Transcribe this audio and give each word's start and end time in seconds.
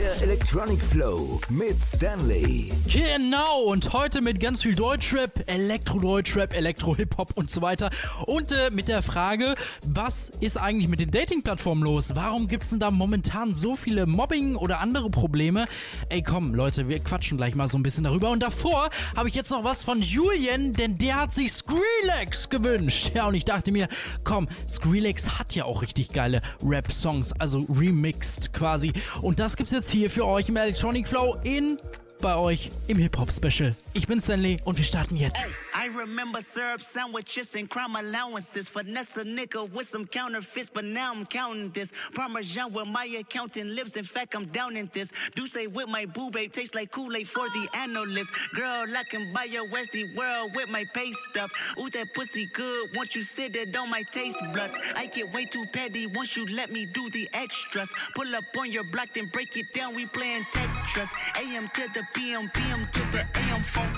Der 0.00 0.22
Electronic 0.22 0.82
Flow 0.82 1.38
mit 1.50 1.76
Stanley. 1.84 2.68
Genau, 2.86 3.64
und 3.64 3.92
heute 3.92 4.22
mit 4.22 4.40
ganz 4.40 4.62
viel 4.62 4.74
Deutschrap, 4.74 5.44
Elektro-Deutschrap, 5.46 6.54
Elektro-Hip-Hop 6.54 7.32
und 7.34 7.50
so 7.50 7.60
weiter. 7.60 7.90
Und 8.26 8.50
äh, 8.50 8.70
mit 8.70 8.88
der 8.88 9.02
Frage, 9.02 9.54
was 9.84 10.30
ist 10.40 10.56
eigentlich 10.56 10.88
mit 10.88 11.00
den 11.00 11.10
Dating-Plattformen 11.10 11.82
los? 11.82 12.12
Warum 12.14 12.48
gibt 12.48 12.62
es 12.62 12.70
denn 12.70 12.80
da 12.80 12.90
momentan 12.90 13.52
so 13.52 13.76
viele 13.76 14.06
Mobbing 14.06 14.56
oder 14.56 14.80
andere 14.80 15.10
Probleme? 15.10 15.66
Ey, 16.08 16.22
komm, 16.22 16.54
Leute, 16.54 16.88
wir 16.88 17.00
quatschen 17.00 17.36
gleich 17.36 17.54
mal 17.54 17.68
so 17.68 17.76
ein 17.76 17.82
bisschen 17.82 18.04
darüber. 18.04 18.30
Und 18.30 18.42
davor 18.42 18.88
habe 19.14 19.28
ich 19.28 19.34
jetzt 19.34 19.50
noch 19.50 19.64
was 19.64 19.82
von 19.82 20.00
Julian, 20.00 20.72
denn 20.72 20.96
der 20.96 21.16
hat 21.16 21.34
sich 21.34 21.52
Skrillex 21.52 22.48
gewünscht. 22.48 23.10
Ja, 23.14 23.26
und 23.26 23.34
ich 23.34 23.44
dachte 23.44 23.70
mir, 23.70 23.86
komm, 24.24 24.48
Skrillex 24.66 25.38
hat 25.38 25.54
ja 25.54 25.66
auch 25.66 25.82
richtig 25.82 26.08
geile 26.08 26.40
Rap-Songs, 26.64 27.34
also 27.38 27.60
remixed 27.68 28.54
quasi. 28.54 28.94
Und 29.20 29.40
das 29.40 29.56
gibt's 29.56 29.72
jetzt 29.72 29.89
hier 29.90 30.10
für 30.10 30.26
euch 30.26 30.48
im 30.48 30.56
Electronic 30.56 31.08
Flow 31.08 31.36
in 31.42 31.78
bei 32.20 32.36
euch 32.36 32.70
im 32.86 32.98
Hip-Hop-Special. 32.98 33.74
Ich 33.92 34.06
bin 34.06 34.20
Stanley 34.20 34.58
und 34.64 34.76
wir 34.78 34.84
starten 34.84 35.16
jetzt. 35.16 35.50
I 35.74 35.88
remember 35.88 36.40
syrup 36.42 36.82
sandwiches 36.82 37.54
and 37.54 37.68
crime 37.68 37.96
allowances. 37.96 38.68
Finesse 38.68 39.16
a 39.18 39.24
nigga 39.24 39.68
with 39.72 39.86
some 39.86 40.06
counterfeits, 40.06 40.68
but 40.68 40.84
now 40.84 41.12
I'm 41.12 41.24
counting 41.24 41.72
this. 41.72 41.92
Parmesan 42.14 42.72
where 42.72 42.84
my 42.84 43.06
accountant 43.18 43.70
lives. 43.70 43.96
In 43.96 44.04
fact, 44.04 44.34
I'm 44.34 44.46
down 44.46 44.76
in 44.76 44.90
this. 44.92 45.10
Do 45.34 45.46
say 45.46 45.66
with 45.66 45.88
my 45.88 46.04
boo 46.04 46.30
babe 46.30 46.52
tastes 46.52 46.74
like 46.74 46.90
Kool-Aid 46.90 47.26
for 47.26 47.46
the 47.48 47.68
analyst. 47.78 48.32
Girl, 48.54 48.84
I 48.96 49.04
can 49.08 49.32
buy 49.32 49.44
your 49.44 49.68
Westy 49.70 50.14
world 50.14 50.54
with 50.54 50.68
my 50.68 50.84
pay 50.92 51.12
stuff. 51.12 51.50
Ooh, 51.80 51.88
that 51.90 52.12
pussy 52.14 52.46
good. 52.52 52.90
Once 52.94 53.14
you 53.14 53.22
sit 53.22 53.56
it 53.56 53.74
on 53.76 53.90
my 53.90 54.02
taste 54.02 54.42
buds. 54.52 54.76
I 54.96 55.06
get 55.06 55.32
way 55.32 55.46
too 55.46 55.64
petty 55.72 56.06
once 56.06 56.36
you 56.36 56.46
let 56.54 56.70
me 56.70 56.86
do 56.86 57.08
the 57.10 57.28
extras. 57.32 57.92
Pull 58.14 58.34
up 58.34 58.44
on 58.58 58.70
your 58.70 58.84
block, 58.84 59.08
then 59.14 59.30
break 59.32 59.56
it 59.56 59.72
down. 59.72 59.94
We 59.94 60.06
playing 60.06 60.44
Tetris. 60.52 61.10
AM 61.40 61.68
to 61.74 61.88
the 61.94 62.04
PM, 62.14 62.48
PM 62.50 62.86
to 62.92 63.00
the 63.12 63.26
AM 63.36 63.62
funk. 63.62 63.96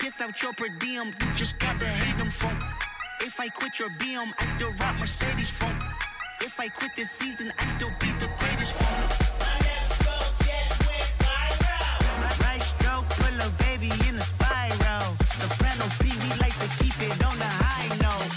Piss 0.00 0.20
out 0.20 0.42
your 0.42 0.52
per 0.52 0.68
diem, 0.68 1.08
you 1.08 1.34
just 1.34 1.58
gotta 1.58 1.86
hate 1.86 2.16
them 2.18 2.30
funk. 2.30 2.58
If 3.20 3.40
I 3.40 3.48
quit 3.48 3.78
your 3.78 3.90
BM, 3.90 4.32
I 4.38 4.46
still 4.46 4.72
rock 4.72 4.98
Mercedes 4.98 5.50
funk. 5.50 5.76
If 6.40 6.60
I 6.60 6.68
quit 6.68 6.92
this 6.96 7.10
season, 7.10 7.52
I 7.58 7.66
still 7.68 7.90
be 8.00 8.12
the 8.12 8.28
greatest 8.38 8.74
funk. 8.74 9.10
Right 12.42 12.62
stroke, 12.62 13.08
pull 13.10 13.50
baby 13.58 13.90
in 14.08 14.16
a 14.16 14.22
spiral. 14.22 15.16
C, 15.90 16.08
we 16.08 16.28
like 16.40 16.56
to 16.58 16.68
keep 16.82 16.96
it 17.00 17.24
on 17.24 17.38
the 17.38 17.46
high 17.46 17.88
note. 18.02 18.32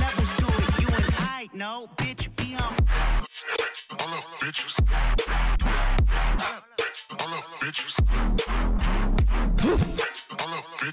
Levels 0.00 0.32
it, 0.40 0.80
you 0.80 0.88
and 0.88 1.14
I 1.18 1.48
know. 1.52 1.86
Bitch, 1.96 2.34
be 2.36 2.54
on. 2.54 2.74
All 3.98 4.14
up, 4.14 4.24
bitches. 4.40 4.80
All 7.20 7.34
up, 7.34 7.44
bitches. 7.60 8.03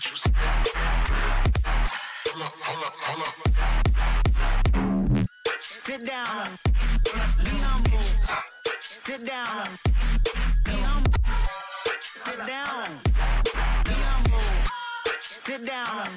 Sit 0.01 0.33
down. 6.07 6.47
Be 7.43 7.51
humble. 7.61 7.99
Sit 8.81 9.27
down. 9.27 9.67
Be 10.65 10.71
humble. 10.71 11.11
Sit 12.15 12.47
down. 12.47 12.87
Be 13.85 13.93
humble. 13.93 14.41
Sit 15.21 15.65
down. 15.65 16.07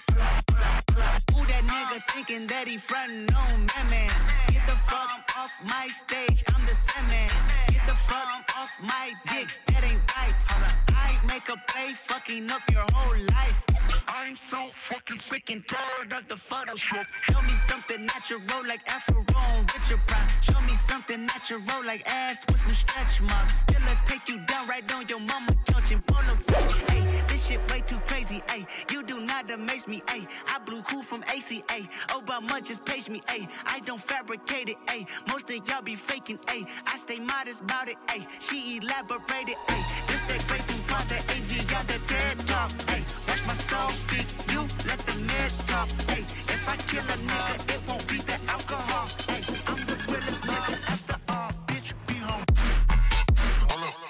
Who 1.35 1.45
that 1.45 1.65
nigga 1.67 2.01
thinking 2.11 2.47
that 2.47 2.67
he 2.67 2.79
frontin' 2.79 3.29
on 3.37 3.67
man? 3.91 4.09
Get 4.49 4.67
the 4.67 4.77
fuck 4.89 5.31
off 5.37 5.53
my 5.69 5.91
stage, 5.91 6.43
I'm 6.55 6.65
the 6.65 6.75
same. 6.75 7.29
Get 7.69 7.87
the 7.87 7.95
fuck 7.95 8.51
off 8.57 8.71
my 8.81 9.13
dick, 9.29 9.49
that 9.67 9.85
ain't 9.85 10.01
right. 10.17 10.94
Make 11.29 11.49
a 11.49 11.57
play, 11.69 11.95
fucking 11.95 12.51
up 12.51 12.63
your 12.71 12.85
whole 12.93 13.19
life. 13.27 13.65
I'm 14.09 14.37
so 14.37 14.69
fucking 14.71 15.19
sick 15.19 15.51
and 15.51 15.67
tired 15.67 16.13
of 16.13 16.29
the 16.29 16.37
Photoshop. 16.37 17.07
Show 17.31 17.43
me 17.43 17.55
something 17.55 18.07
natural 18.07 18.41
like 18.67 18.81
Afro 18.91 19.25
on 19.37 19.67
Richard 19.75 20.01
Pryor. 20.07 20.29
Show 20.41 20.61
me 20.63 20.75
something 20.75 21.27
natural 21.27 21.61
like 21.85 22.03
ass 22.07 22.45
with 22.49 22.61
some 22.61 22.73
stretch 22.73 23.21
marks. 23.21 23.59
Still 23.59 23.83
I 23.83 23.97
take 24.07 24.29
you 24.29 24.39
down 24.47 24.69
right 24.69 24.91
on 24.95 25.07
your 25.09 25.21
mama 25.21 25.53
couch 25.67 25.93
in 25.93 26.01
polo 26.03 26.35
set. 26.35 26.63
Hey, 26.91 27.23
this 27.29 27.47
shit 27.47 27.61
way 27.71 27.81
too 27.81 27.99
crazy. 28.07 28.43
Hey, 28.49 28.67
you 28.91 29.03
do 29.03 29.21
not 29.21 29.51
amaze 29.51 29.87
me. 29.87 30.03
Hey, 30.09 30.27
I 30.49 30.59
blew 30.61 30.83
cool 30.83 31.03
from 31.03 31.23
ACA. 31.25 31.81
Obama 32.09 32.63
just 32.65 32.85
paged 32.85 33.11
me. 33.11 33.23
Hey, 33.29 33.49
I 33.67 33.81
don't 33.81 34.01
fabricate 34.01 34.69
it. 34.69 34.77
Hey, 34.89 35.07
most 35.29 35.51
of 35.51 35.57
y'all 35.69 35.83
be 35.83 35.97
faking. 35.97 36.39
Hey, 36.49 36.65
I 36.87 36.97
stay 36.97 37.19
modest 37.19 37.63
about 37.63 37.89
it. 37.89 37.97
Hey, 38.09 38.27
she 38.41 38.79
elaborated. 38.79 39.57
Hey, 39.69 39.83
this 40.07 40.21
that 40.23 40.45
great 40.49 40.74
called 40.95 41.09
the 41.09 41.19
AV, 41.35 41.51
got 41.69 41.87
the 41.87 41.99
TED 42.07 42.39
talk. 42.47 42.71
Hey, 42.91 43.03
watch 43.29 43.43
my 43.47 43.55
soul 43.55 43.91
speak. 43.91 44.29
You 44.53 44.61
let 44.89 44.99
the 45.09 45.17
mess 45.29 45.59
talk. 45.67 45.89
Hey, 46.11 46.23
if 46.55 46.69
I 46.69 46.77
kill 46.91 47.07
a 47.15 47.19
nigga, 47.31 47.55
it 47.75 47.81
won't 47.89 48.07
be 48.09 48.19
the 48.19 48.39
alcohol. 48.55 49.07
Hey, 49.29 49.43
I'm 49.71 49.81
the 49.91 49.97
realest 50.09 50.43
nigga 50.45 50.75
after 50.93 51.17
all. 51.29 51.51
Bitch, 51.67 51.91
be 52.07 52.15
home. 52.15 52.45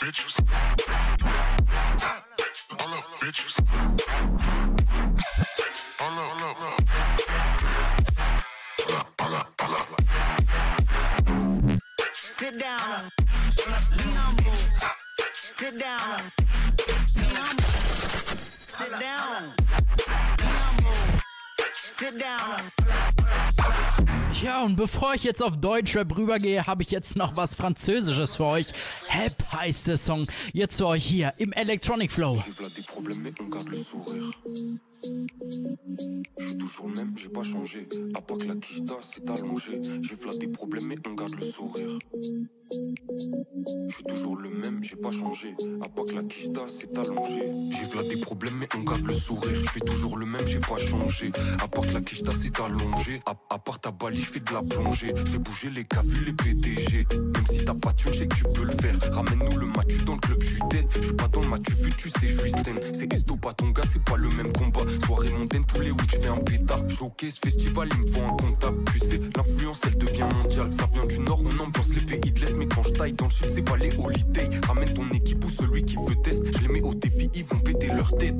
Bitches. 0.00 0.34
Bitches. 3.22 3.54
Sit 12.38 12.60
down. 12.60 13.10
Be 13.96 14.08
humble. 14.20 14.52
Sit 15.34 15.78
down. 15.78 16.43
Sit 18.76 18.90
down. 18.90 19.54
Sit 21.86 22.20
down. 22.20 22.72
Ja, 24.42 24.64
und 24.64 24.74
bevor 24.74 25.14
ich 25.14 25.22
jetzt 25.22 25.42
auf 25.44 25.56
Deutschrap 25.58 26.16
rübergehe, 26.16 26.66
habe 26.66 26.82
ich 26.82 26.90
jetzt 26.90 27.16
noch 27.16 27.36
was 27.36 27.54
Französisches 27.54 28.34
für 28.34 28.46
euch. 28.46 28.66
Hep 29.06 29.52
heißt 29.52 29.86
der 29.86 29.96
Song. 29.96 30.26
Jetzt 30.52 30.78
für 30.78 30.88
euch 30.88 31.04
hier 31.04 31.34
im 31.38 31.52
Electronic 31.52 32.10
Flow. 32.10 32.42
Je 36.38 36.48
suis 36.48 36.58
toujours 36.58 36.88
le 36.88 36.94
même, 36.94 37.16
j'ai 37.16 37.28
pas 37.28 37.44
changé. 37.44 37.88
À 38.14 38.20
part 38.20 38.38
que 38.38 38.46
la 38.46 38.56
quicheta 38.56 38.94
s'est 39.02 39.30
allongée. 39.30 39.80
J'ai 40.02 40.38
des 40.38 40.48
problèmes 40.48 40.86
mais 40.86 40.96
on 41.06 41.14
garde 41.14 41.34
le 41.34 41.46
sourire. 41.46 41.98
Je 42.70 43.94
suis 43.94 44.04
toujours 44.04 44.36
le 44.36 44.48
même, 44.48 44.82
j'ai 44.82 44.96
pas 44.96 45.10
changé. 45.10 45.54
À 45.82 45.88
part 45.88 46.06
que 46.06 46.14
la 46.14 46.22
quicheta 46.22 46.62
s'est 46.68 46.88
allongée. 46.98 47.48
J'ai 47.70 47.96
là 47.96 48.02
des 48.08 48.20
problèmes 48.20 48.54
mais 48.58 48.68
on 48.76 48.82
garde 48.82 49.06
le 49.06 49.12
sourire. 49.12 49.60
Je 49.64 49.70
suis 49.70 49.80
toujours 49.80 50.16
le 50.16 50.26
même, 50.26 50.46
j'ai 50.46 50.60
pas 50.60 50.78
changé. 50.78 51.30
À 51.62 51.68
part 51.68 51.86
que 51.86 51.92
la 51.92 52.00
quicheta 52.00 52.32
s'est 52.32 52.52
allongée. 52.60 53.20
À, 53.26 53.58
part 53.58 53.80
ta 53.80 53.90
balie, 53.90 54.22
je 54.22 54.30
fais 54.30 54.40
de 54.40 54.52
la 54.52 54.62
plongée. 54.62 55.12
Je 55.14 55.24
fais 55.24 55.38
bouger 55.38 55.70
les 55.70 55.84
cavules, 55.84 56.26
les 56.26 56.32
PDG. 56.32 57.06
Même 57.12 57.46
si 57.50 57.64
t'as 57.64 57.74
pas 57.74 57.92
thune, 57.92 58.12
je 58.14 58.18
sais 58.20 58.26
que 58.26 58.34
tu 58.34 58.44
peux 58.44 58.64
le 58.64 58.72
faire. 58.72 58.96
Ramène-nous 59.12 59.58
le 59.58 59.66
match 59.66 59.94
dans 60.06 60.14
le 60.14 60.20
club, 60.20 60.42
je 60.42 60.48
suis 60.48 60.62
dead. 60.70 60.86
Je 60.94 61.02
suis 61.02 61.14
pas 61.14 61.28
dans 61.28 61.40
le 61.40 61.48
match, 61.48 61.70
vu, 61.70 61.92
tu 61.92 62.08
sais, 62.08 62.28
je 62.28 62.38
suis. 62.38 62.52
C'est 62.92 63.12
Esto, 63.12 63.36
pas 63.36 63.52
ton 63.52 63.70
gars, 63.70 63.82
c'est 63.92 64.04
pas 64.04 64.16
le 64.16 64.28
même 64.30 64.52
combat. 64.52 64.80
Soirée 65.04 65.30
mondaine, 65.30 65.64
tous 65.66 65.80
les 65.80 65.90
weeks, 65.90 66.10
je 66.12 66.20
fais 66.20 66.28
un 66.28 66.38
pétard. 66.38 66.80
Showcase, 66.90 67.38
festival, 67.42 67.88
il 67.92 68.00
me 68.00 68.06
faut 68.06 68.22
un 68.22 68.36
comptable. 68.36 68.84
Tu 68.92 68.98
sais, 68.98 69.20
l'influence, 69.36 69.80
elle 69.86 69.98
devient 69.98 70.28
mondiale. 70.34 70.72
Ça 70.72 70.88
vient 70.92 71.06
du 71.06 71.18
nord, 71.20 71.40
on 71.42 71.64
ambiance 71.64 71.94
les 71.94 72.00
pays 72.00 72.32
de 72.32 72.40
l'est. 72.40 72.53
Mais 72.56 72.66
quand 72.66 72.82
je 72.82 72.90
taille 72.90 73.12
dans 73.12 73.26
le 73.26 73.30
sud, 73.30 73.46
c'est 73.54 73.62
pas 73.62 73.76
les 73.76 73.96
holidays. 73.98 74.50
Ramène 74.66 74.92
ton 74.94 75.08
équipe 75.10 75.44
ou 75.44 75.48
celui 75.48 75.84
qui 75.84 75.96
veut 75.96 76.16
test. 76.22 76.44
Je 76.46 76.66
les 76.66 76.68
mets 76.68 76.82
au 76.82 76.94
défi, 76.94 77.30
ils 77.34 77.44
vont 77.44 77.58
péter 77.58 77.88
leur 77.88 78.16
tête. 78.16 78.36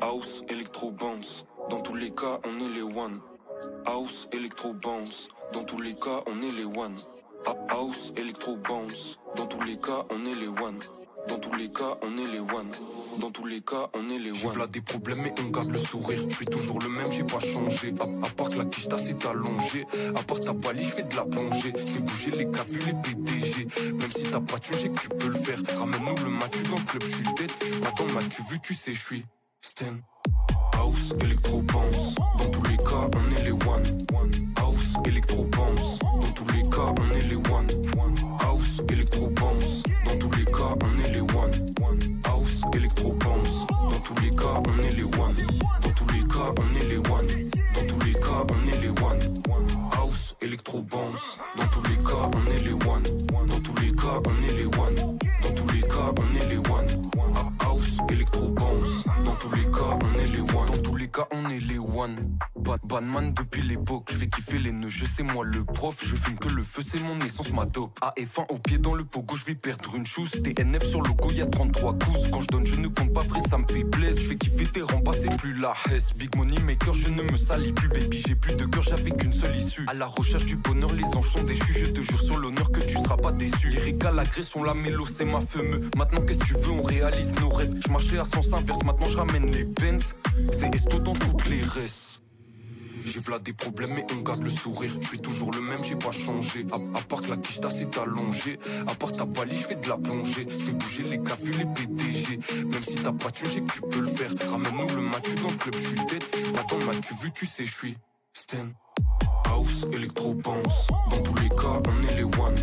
House, 0.00 0.42
electro 0.48 0.90
bounce. 0.92 1.44
Dans 1.70 1.80
tous 1.80 1.94
les 1.94 2.10
cas, 2.10 2.40
on 2.44 2.60
est 2.60 2.74
les 2.74 2.82
one. 2.82 3.20
House, 3.86 4.28
electro 4.32 4.72
bounce. 4.72 5.28
Dans 5.54 5.64
tous 5.64 5.80
les 5.80 5.94
cas, 5.94 6.22
on 6.26 6.42
est 6.42 6.56
les 6.56 6.64
one. 6.64 6.96
House, 7.68 8.12
electro 8.16 8.56
bounce. 8.56 9.18
Dans 9.36 9.46
tous 9.46 9.62
les 9.62 9.76
cas, 9.76 10.04
on 10.10 10.24
est 10.26 10.38
les 10.38 10.48
one. 10.48 10.78
Dans 11.28 11.38
tous 11.38 11.54
les 11.56 11.70
cas, 11.70 11.98
on 12.02 12.16
est 12.18 12.32
les 12.32 12.40
one. 12.40 12.70
Dans 13.20 13.30
tous 13.30 13.46
les 13.46 13.60
cas, 13.60 13.88
on 13.94 14.10
est 14.10 14.18
les 14.18 14.30
one. 14.30 14.38
J'ai 14.52 14.58
là 14.58 14.66
des 14.66 14.80
problèmes, 14.80 15.18
mais 15.22 15.34
on 15.40 15.50
garde 15.50 15.70
le 15.70 15.78
sourire. 15.78 16.20
Je 16.28 16.34
suis 16.36 16.46
toujours 16.46 16.80
le 16.80 16.88
même, 16.88 17.10
j'ai 17.12 17.24
pas 17.24 17.40
changé. 17.40 17.94
À, 18.00 18.26
à 18.26 18.30
part 18.30 18.48
que 18.48 18.58
la 18.58 18.64
quicheta 18.64 18.98
s'est 18.98 19.26
allongée. 19.26 19.84
À 20.14 20.22
part 20.22 20.40
ta 20.40 20.52
balie, 20.52 20.84
je 20.84 20.90
fais 20.90 21.02
de 21.02 21.14
la 21.14 21.24
plongée. 21.24 21.72
Je 21.76 21.84
fais 21.84 21.98
bouger 21.98 22.30
les 22.32 22.50
cavules, 22.50 22.82
les 22.86 23.14
PDG. 23.14 23.68
Même 23.92 24.10
si 24.10 24.24
t'as 24.24 24.40
pas 24.40 24.58
tu 24.58 24.74
sais 24.74 24.88
que 24.88 25.00
tu 25.00 25.08
peux 25.08 25.28
le 25.28 25.38
faire. 25.38 25.58
Ramène-nous 25.78 26.24
le 26.24 26.30
match 26.30 26.52
dans 26.70 26.76
le 26.76 26.84
club, 26.84 27.02
je 27.02 27.14
suis 27.14 27.80
pas 27.80 27.92
dans 27.96 28.06
le 28.06 28.12
match, 28.14 28.40
vu, 28.50 28.58
tu 28.60 28.74
sais, 28.74 28.94
je 28.94 29.00
suis 29.00 29.24
Stan. 29.60 29.94
House, 30.72 31.12
electro 31.20 31.62
bounce. 31.62 32.14
Dans 32.38 32.50
tous 32.50 32.62
les 32.68 32.76
cas, 32.76 33.08
on 33.14 33.30
est 33.30 33.44
les 33.44 33.52
one. 33.52 33.82
House, 34.56 34.94
electro 35.04 35.44
bounce. 35.44 35.98
Dans 36.00 36.32
tous 36.34 36.52
les 36.52 36.62
cas, 36.62 36.92
on 37.00 37.14
est 37.14 37.26
les 37.28 37.36
one. 37.36 37.66
Cas, 44.42 44.60
on 44.68 44.82
est 44.82 44.96
les 44.96 45.04
one. 45.04 45.36
Dans 45.82 45.90
tous 45.90 46.08
les 46.12 46.24
cas, 46.24 46.50
on 46.58 46.74
est 46.74 46.88
les 46.88 46.98
one. 46.98 47.26
Dans 47.74 47.86
tous 47.86 48.04
les 48.04 48.12
cas, 48.12 48.44
on 48.50 48.66
est 48.66 48.80
les 48.82 48.88
one. 48.88 49.18
House, 49.92 50.36
electro 50.40 50.82
bounce. 50.82 51.38
Dans 51.56 51.68
tous 51.68 51.88
les 51.88 51.98
cas, 51.98 52.28
on 52.34 52.50
est 52.50 52.64
les 52.64 52.72
one. 52.72 53.02
Dans 53.46 53.60
tous 53.60 53.76
les 53.80 53.92
cas, 53.92 54.18
on 54.26 54.36
est 54.48 54.56
les 54.56 54.66
one. 54.66 54.94
Dans 55.42 55.54
tous 55.54 55.72
les 55.72 55.82
cas, 55.82 56.02
on 61.32 61.48
est 61.50 61.60
les 61.60 61.78
one. 61.78 62.16
Bad, 62.56 62.80
bad 62.84 63.04
man 63.04 63.32
depuis 63.34 63.62
l'époque, 63.62 64.08
je 64.10 64.16
fais 64.16 64.28
kiffer 64.28 64.58
les 64.58 64.72
nœuds, 64.72 64.88
je 64.88 65.04
sais 65.04 65.22
moi 65.22 65.44
le 65.44 65.64
prof, 65.64 65.96
je 66.02 66.14
filme 66.16 66.38
que 66.38 66.48
le 66.48 66.62
feu, 66.62 66.82
c'est 66.86 67.00
mon 67.02 67.18
essence, 67.20 67.52
ma 67.52 67.64
dope. 67.64 67.98
A 68.02 68.12
et 68.16 68.26
fin 68.26 68.44
au 68.50 68.58
pied 68.58 68.78
dans 68.78 68.94
le 68.94 69.04
pogo, 69.04 69.36
je 69.36 69.44
vais 69.44 69.54
perdre 69.54 69.94
une 69.96 70.06
chousse. 70.06 70.30
TNF 70.30 70.84
sur 70.84 71.02
le 71.02 71.08
logo, 71.08 71.30
y 71.30 71.40
a 71.40 71.46
33 71.46 71.92
coups. 71.98 72.30
Quand 72.30 72.40
je 72.40 72.46
donne, 72.46 72.66
je 72.66 72.76
ne 72.76 72.88
compte 72.88 73.12
pas, 73.12 73.22
vrai, 73.22 73.40
ça 73.48 73.58
me 73.58 73.66
fait 73.66 73.84
plaisir. 73.84 74.22
Je 74.22 74.28
fais 74.28 74.36
kiffer 74.36 74.66
tes 74.66 74.82
rangs, 74.82 75.02
c'est 75.12 75.36
plus 75.36 75.54
la 75.54 75.74
hesse. 75.90 76.14
Big 76.16 76.34
money 76.36 76.58
maker, 76.60 76.94
je 76.94 77.08
ne 77.08 77.22
me 77.22 77.36
salis 77.36 77.72
plus, 77.72 77.88
baby. 77.88 78.22
J'ai 78.26 78.34
plus 78.34 78.56
de 78.56 78.64
cœur, 78.64 78.82
j'avais 78.82 79.10
qu'une 79.10 79.32
seule 79.32 79.56
issue. 79.56 79.84
À 79.88 79.94
la 79.94 80.06
recherche 80.06 80.44
du 80.44 80.56
bonheur, 80.56 80.92
les 80.92 81.04
anges 81.16 81.30
sont 81.30 81.44
déchus. 81.44 81.74
Je 81.74 81.86
te 81.86 82.00
jure 82.00 82.20
sur 82.20 82.38
l'honneur 82.38 82.70
que 82.70 82.80
tu 82.80 82.94
seras 82.94 83.16
pas 83.16 83.32
déçu. 83.32 83.68
Lyrique 83.68 84.04
à 84.04 84.12
l'agression, 84.12 84.62
la 84.62 84.74
mélo, 84.74 85.06
c'est 85.06 85.24
ma 85.24 85.40
femme. 85.40 85.90
Maintenant, 85.96 86.24
qu'est-ce 86.26 86.38
que 86.38 86.44
tu 86.44 86.54
veux, 86.54 86.70
on 86.70 86.82
réalise 86.82 87.34
nos 87.40 87.50
rêves. 87.50 87.74
Je 87.84 87.90
marchais 87.90 88.18
à 88.18 88.24
sens 88.24 88.52
inverse, 88.52 88.82
maintenant 88.84 89.08
je 89.08 89.16
ramène 89.16 89.50
les 89.50 89.64
pens. 89.64 90.14
C'est 90.52 90.74
esto 90.74 91.01
dans 91.02 91.14
toutes 91.14 91.46
les 91.48 91.62
restes. 91.62 92.22
J'ai 93.04 93.18
v'là 93.18 93.38
des 93.40 93.52
problèmes 93.52 93.94
mais 93.94 94.06
on 94.12 94.22
garde 94.22 94.42
le 94.42 94.50
sourire. 94.50 94.92
Je 95.00 95.08
suis 95.08 95.18
toujours 95.18 95.50
le 95.52 95.60
même, 95.60 95.82
j'ai 95.84 95.96
pas 95.96 96.12
changé. 96.12 96.64
À, 96.72 97.00
part 97.00 97.20
que 97.20 97.28
la 97.30 97.36
quiche 97.36 97.60
s'est 97.60 97.98
allongée. 98.00 98.58
À 98.86 98.94
part 98.94 99.12
ta 99.12 99.24
balie, 99.24 99.56
je 99.56 99.66
fais 99.66 99.74
de 99.74 99.88
la 99.88 99.96
plongée. 99.96 100.46
Je 100.56 100.70
bouger 100.70 101.02
les 101.04 101.20
cafés, 101.22 101.50
les 101.50 101.66
PDG 101.74 102.38
Même 102.64 102.82
si 102.82 102.94
t'as 102.96 103.12
pas 103.12 103.30
tué, 103.30 103.62
que 103.62 103.72
tu 103.72 103.80
peux 103.80 104.00
le 104.00 104.08
faire. 104.08 104.30
Ramène-nous 104.50 104.96
le 104.96 105.02
match 105.02 105.24
dans 105.42 105.48
le 105.48 105.56
club, 105.56 105.74
je 105.74 105.86
suis 105.86 106.06
tête 106.06 106.36
Je 106.44 106.50
pas 106.52 106.64
dans 106.70 106.78
le 106.78 106.86
match, 106.86 107.00
tu 107.08 107.14
vu, 107.22 107.32
tu 107.32 107.46
sais, 107.46 107.66
je 107.66 107.74
suis 107.74 107.96
Sten. 108.32 108.72
House, 109.44 109.84
électro 109.92 110.34
bounce. 110.34 110.86
Dans 111.10 111.22
tous 111.22 111.34
les 111.42 111.48
cas, 111.48 111.82
on 111.88 112.02
est 112.02 112.14
les 112.16 112.24
one. 112.24 112.54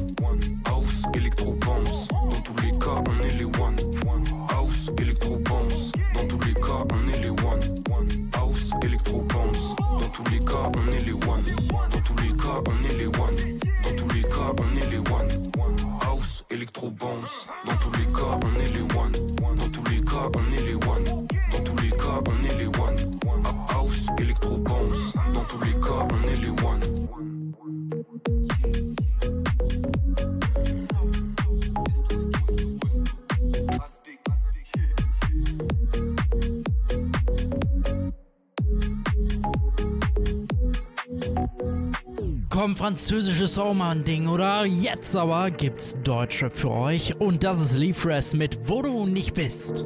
House, 0.66 1.02
électro 1.14 1.54
bounce. 1.56 2.08
Dans 2.10 2.42
tous 2.42 2.62
les 2.62 2.72
cas, 2.72 3.04
on 3.08 3.24
est 3.24 3.36
les 3.36 3.46
one 3.46 3.89
électro 16.52 16.90
bounce. 16.90 17.46
Dans 17.66 17.76
tous 17.78 17.92
les 17.98 18.06
cas, 18.08 18.40
on 18.44 18.60
est 18.60 18.74
les 18.74 18.82
one. 18.82 19.12
Dans 19.56 19.70
tous 19.70 19.84
les 19.90 20.02
cas, 20.02 20.30
on 20.36 20.54
est 20.54 20.64
les 20.66 20.76
one. 20.76 21.28
Dans 21.52 21.64
tous 21.64 21.82
les 21.82 21.90
cas, 21.90 22.22
on 22.28 22.44
est 22.44 22.58
les 22.58 22.68
one. 22.68 22.96
House, 23.70 24.08
électro 24.18 24.58
bounce. 24.58 25.14
Dans 25.34 25.44
tous 25.46 25.64
les 25.64 25.74
cas, 25.74 26.08
on 26.12 26.19
Komm, 42.60 42.76
französisches 42.76 43.58
auch 43.58 43.74
mal 43.74 43.92
ein 43.92 44.04
Ding, 44.04 44.28
oder? 44.28 44.66
Jetzt 44.66 45.16
aber 45.16 45.50
gibt's 45.50 45.96
Deutschrap 46.04 46.54
für 46.54 46.72
euch 46.72 47.16
und 47.18 47.46
das 47.46 47.62
ist 47.62 47.76
Lee 47.76 47.94
Fresh 47.94 48.34
mit 48.34 48.68
Wo 48.68 48.82
du 48.82 49.06
nicht 49.06 49.34
bist. 49.34 49.86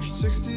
Ich 0.00 0.12
check 0.18 0.32
sie 0.32 0.53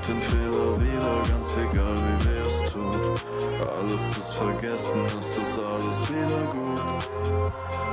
macht 0.00 0.08
den 0.08 0.22
Fehler 0.22 0.80
wieder, 0.80 1.22
ganz 1.28 1.56
egal 1.56 1.96
wie 1.96 2.24
wer 2.24 2.42
es 2.42 2.72
tut. 2.72 3.20
Alles 3.78 4.18
ist 4.18 4.34
vergessen, 4.34 5.04
es 5.20 5.36
ist 5.36 5.58
alles 5.58 6.08
wieder 6.08 6.46
gut. 6.52 7.10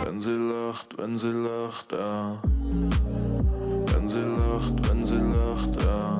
Wenn 0.05 0.21
sie 0.21 0.35
lacht, 0.35 0.97
wenn 0.97 1.17
sie 1.17 1.31
lacht, 1.31 1.93
ah. 1.93 2.37
Wenn 3.91 4.09
sie 4.09 4.19
lacht, 4.19 4.89
wenn 4.89 5.05
sie 5.05 5.15
lacht, 5.15 5.87
ah. 5.87 6.19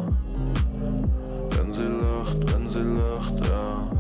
Wenn 1.52 1.74
sie 1.74 1.84
lacht, 1.84 2.54
wenn 2.54 2.68
sie 2.68 2.80
lacht, 2.80 3.52
ah. 3.52 3.97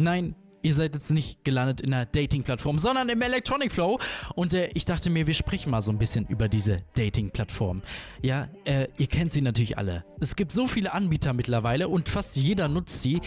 Nein, 0.00 0.34
ihr 0.62 0.74
seid 0.74 0.94
jetzt 0.94 1.10
nicht 1.10 1.44
gelandet 1.44 1.80
in 1.80 1.92
einer 1.94 2.06
Dating-Plattform, 2.06 2.78
sondern 2.78 3.08
im 3.08 3.22
Electronic 3.22 3.72
Flow. 3.72 3.98
Und 4.34 4.54
äh, 4.54 4.70
ich 4.74 4.84
dachte 4.84 5.10
mir, 5.10 5.26
wir 5.26 5.34
sprechen 5.34 5.70
mal 5.70 5.82
so 5.82 5.92
ein 5.92 5.98
bisschen 5.98 6.26
über 6.26 6.48
diese 6.48 6.78
Dating-Plattform. 6.94 7.82
Ja, 8.22 8.48
äh, 8.64 8.88
ihr 8.98 9.06
kennt 9.06 9.32
sie 9.32 9.40
natürlich 9.40 9.78
alle. 9.78 10.04
Es 10.20 10.36
gibt 10.36 10.52
so 10.52 10.66
viele 10.66 10.92
Anbieter 10.92 11.32
mittlerweile 11.32 11.88
und 11.88 12.08
fast 12.08 12.36
jeder 12.36 12.68
nutzt 12.68 13.00
sie. 13.00 13.22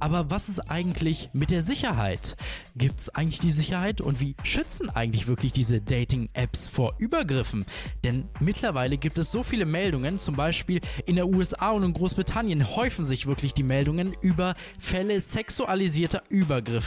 Aber 0.00 0.30
was 0.30 0.48
ist 0.48 0.60
eigentlich 0.60 1.30
mit 1.32 1.50
der 1.50 1.62
Sicherheit? 1.62 2.36
Gibt 2.76 3.00
es 3.00 3.14
eigentlich 3.14 3.40
die 3.40 3.50
Sicherheit 3.50 4.00
und 4.00 4.20
wie 4.20 4.34
schützen 4.44 4.88
eigentlich 4.88 5.26
wirklich 5.26 5.52
diese 5.52 5.80
Dating-Apps 5.80 6.68
vor 6.68 6.94
Übergriffen? 6.98 7.66
Denn 8.04 8.28
mittlerweile 8.40 8.96
gibt 8.96 9.18
es 9.18 9.30
so 9.30 9.42
viele 9.42 9.66
Meldungen, 9.66 10.18
zum 10.18 10.36
Beispiel 10.36 10.80
in 11.04 11.16
der 11.16 11.28
USA 11.28 11.70
und 11.70 11.82
in 11.82 11.92
Großbritannien 11.92 12.76
häufen 12.76 13.04
sich 13.04 13.26
wirklich 13.26 13.52
die 13.52 13.62
Meldungen 13.62 14.14
über 14.22 14.54
Fälle 14.78 15.20
sexualisierter 15.20 16.22
Übergriffe 16.30 16.77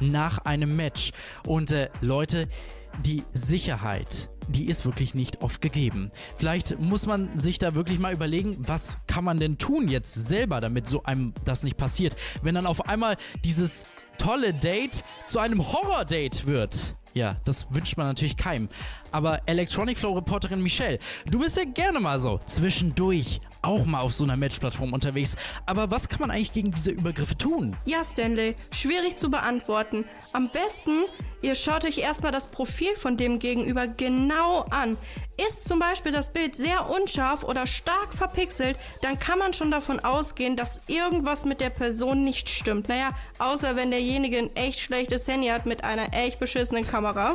nach 0.00 0.38
einem 0.38 0.76
Match. 0.76 1.12
Und 1.46 1.70
äh, 1.70 1.88
Leute, 2.00 2.48
die 3.04 3.22
Sicherheit, 3.34 4.30
die 4.48 4.66
ist 4.66 4.84
wirklich 4.84 5.14
nicht 5.14 5.42
oft 5.42 5.60
gegeben. 5.60 6.10
Vielleicht 6.36 6.78
muss 6.78 7.06
man 7.06 7.38
sich 7.38 7.58
da 7.58 7.74
wirklich 7.74 7.98
mal 7.98 8.12
überlegen, 8.12 8.56
was 8.60 8.98
kann 9.06 9.24
man 9.24 9.40
denn 9.40 9.58
tun 9.58 9.88
jetzt 9.88 10.14
selber, 10.14 10.60
damit 10.60 10.86
so 10.86 11.02
einem 11.04 11.34
das 11.44 11.62
nicht 11.62 11.76
passiert, 11.76 12.16
wenn 12.42 12.54
dann 12.54 12.66
auf 12.66 12.88
einmal 12.88 13.16
dieses 13.44 13.84
tolle 14.18 14.54
Date 14.54 15.04
zu 15.26 15.38
einem 15.38 15.72
Horror-Date 15.72 16.46
wird. 16.46 16.96
Ja, 17.14 17.36
das 17.44 17.66
wünscht 17.70 17.96
man 17.96 18.06
natürlich 18.06 18.36
keinem. 18.36 18.68
Aber 19.10 19.40
Electronic 19.46 19.96
Flow 19.96 20.12
Reporterin 20.14 20.62
Michelle, 20.62 20.98
du 21.30 21.38
bist 21.38 21.56
ja 21.56 21.64
gerne 21.64 21.98
mal 21.98 22.18
so 22.18 22.40
zwischendurch 22.44 23.40
auch 23.66 23.84
mal 23.84 24.00
auf 24.00 24.14
so 24.14 24.24
einer 24.24 24.36
Match-Plattform 24.36 24.92
unterwegs. 24.92 25.36
Aber 25.66 25.90
was 25.90 26.08
kann 26.08 26.20
man 26.20 26.30
eigentlich 26.30 26.52
gegen 26.52 26.72
diese 26.72 26.90
Übergriffe 26.90 27.36
tun? 27.36 27.76
Ja, 27.84 28.02
Stanley, 28.04 28.54
schwierig 28.72 29.16
zu 29.16 29.30
beantworten. 29.30 30.04
Am 30.32 30.48
besten, 30.50 31.04
ihr 31.42 31.54
schaut 31.54 31.84
euch 31.84 31.98
erstmal 31.98 32.32
das 32.32 32.46
Profil 32.46 32.94
von 32.96 33.16
dem 33.16 33.38
Gegenüber 33.38 33.86
genau 33.86 34.64
an. 34.70 34.96
Ist 35.48 35.64
zum 35.64 35.78
Beispiel 35.78 36.12
das 36.12 36.32
Bild 36.32 36.56
sehr 36.56 36.88
unscharf 36.90 37.44
oder 37.44 37.66
stark 37.66 38.14
verpixelt, 38.14 38.78
dann 39.02 39.18
kann 39.18 39.38
man 39.38 39.52
schon 39.52 39.70
davon 39.70 40.00
ausgehen, 40.00 40.56
dass 40.56 40.80
irgendwas 40.86 41.44
mit 41.44 41.60
der 41.60 41.70
Person 41.70 42.24
nicht 42.24 42.48
stimmt. 42.48 42.88
Naja, 42.88 43.10
außer 43.38 43.76
wenn 43.76 43.90
derjenige 43.90 44.38
ein 44.38 44.56
echt 44.56 44.80
schlechtes 44.80 45.28
Handy 45.28 45.48
hat 45.48 45.66
mit 45.66 45.84
einer 45.84 46.14
echt 46.14 46.38
beschissenen 46.38 46.86
Kamera. 46.86 47.34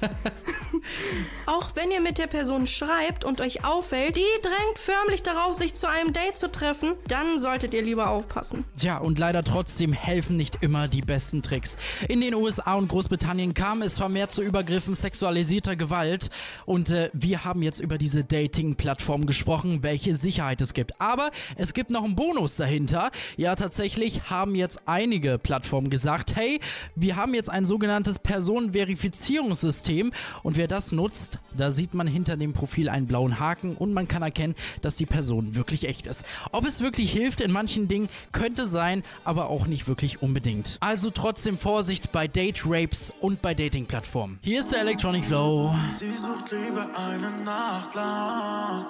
Auch 1.46 1.70
wenn 1.74 1.90
ihr 1.90 2.00
mit 2.00 2.18
der 2.18 2.26
Person 2.26 2.66
schreibt 2.66 3.24
und 3.24 3.40
euch 3.40 3.64
auffällt, 3.64 4.16
die 4.16 4.42
drängt 4.42 4.78
förmlich 4.78 5.22
darauf, 5.22 5.54
sich 5.62 5.74
zu 5.74 5.88
einem 5.88 6.12
Date 6.12 6.36
zu 6.36 6.50
treffen, 6.50 6.94
dann 7.06 7.38
solltet 7.38 7.72
ihr 7.72 7.82
lieber 7.82 8.10
aufpassen. 8.10 8.64
Tja, 8.76 8.98
und 8.98 9.20
leider 9.20 9.44
trotzdem 9.44 9.92
helfen 9.92 10.36
nicht 10.36 10.58
immer 10.60 10.88
die 10.88 11.02
besten 11.02 11.40
Tricks. 11.40 11.76
In 12.08 12.20
den 12.20 12.34
USA 12.34 12.74
und 12.74 12.88
Großbritannien 12.88 13.54
kam 13.54 13.80
es 13.82 13.96
vermehrt 13.96 14.32
zu 14.32 14.42
Übergriffen 14.42 14.96
sexualisierter 14.96 15.76
Gewalt 15.76 16.30
und 16.66 16.90
äh, 16.90 17.10
wir 17.12 17.44
haben 17.44 17.62
jetzt 17.62 17.78
über 17.78 17.96
diese 17.96 18.24
Dating-Plattform 18.24 19.24
gesprochen, 19.24 19.84
welche 19.84 20.16
Sicherheit 20.16 20.60
es 20.60 20.74
gibt. 20.74 21.00
Aber 21.00 21.30
es 21.54 21.74
gibt 21.74 21.90
noch 21.90 22.02
einen 22.02 22.16
Bonus 22.16 22.56
dahinter. 22.56 23.12
Ja, 23.36 23.54
tatsächlich 23.54 24.30
haben 24.30 24.56
jetzt 24.56 24.80
einige 24.86 25.38
Plattformen 25.38 25.90
gesagt, 25.90 26.34
hey, 26.34 26.58
wir 26.96 27.14
haben 27.14 27.34
jetzt 27.34 27.50
ein 27.50 27.64
sogenanntes 27.64 28.18
Personenverifizierungssystem 28.18 30.10
und 30.42 30.56
wer 30.56 30.66
das 30.66 30.90
nutzt, 30.90 31.38
da 31.56 31.70
sieht 31.70 31.94
man 31.94 32.08
hinter 32.08 32.36
dem 32.36 32.52
Profil 32.52 32.88
einen 32.88 33.06
blauen 33.06 33.38
Haken 33.38 33.76
und 33.76 33.92
man 33.92 34.08
kann 34.08 34.22
erkennen, 34.22 34.56
dass 34.80 34.96
die 34.96 35.06
Person 35.06 35.41
wirklich 35.54 35.88
echt 35.88 36.06
ist. 36.06 36.24
Ob 36.52 36.66
es 36.66 36.80
wirklich 36.80 37.12
hilft 37.12 37.40
in 37.40 37.52
manchen 37.52 37.88
Dingen, 37.88 38.08
könnte 38.32 38.66
sein, 38.66 39.02
aber 39.24 39.48
auch 39.48 39.66
nicht 39.66 39.88
wirklich 39.88 40.22
unbedingt. 40.22 40.78
Also 40.80 41.10
trotzdem 41.10 41.58
Vorsicht 41.58 42.12
bei 42.12 42.28
Date-Rapes 42.28 43.12
und 43.20 43.42
bei 43.42 43.54
Dating-Plattformen. 43.54 44.38
Hier 44.42 44.60
ist 44.60 44.72
der 44.72 44.80
Electronic 44.80 45.24
Flow. 45.24 45.74
Sie 45.98 46.12
sucht 46.12 46.50
lieber 46.52 46.88
eine 46.96 47.30
Nacht 47.44 47.94
lang. 47.94 48.86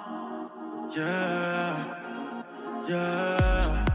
Yeah, 0.95 1.87
yeah. 2.87 3.85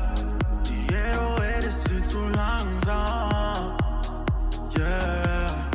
Die 0.67 0.95
EOE 0.95 1.59
ist 1.59 1.89
viel 1.89 2.03
zu 2.03 2.19
langsam. 2.31 3.77
Yeah, 4.77 5.69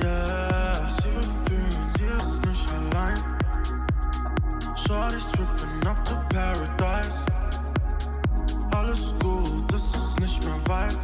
yeah. 0.00 0.69
Shorty's 5.10 5.32
tripping 5.32 5.86
up 5.88 6.04
to 6.04 6.14
paradise. 6.30 7.26
Alles 8.72 9.12
gut, 9.18 9.72
es 9.74 9.94
ist 9.94 10.20
nicht 10.20 10.44
mehr 10.44 10.60
weit. 10.66 10.98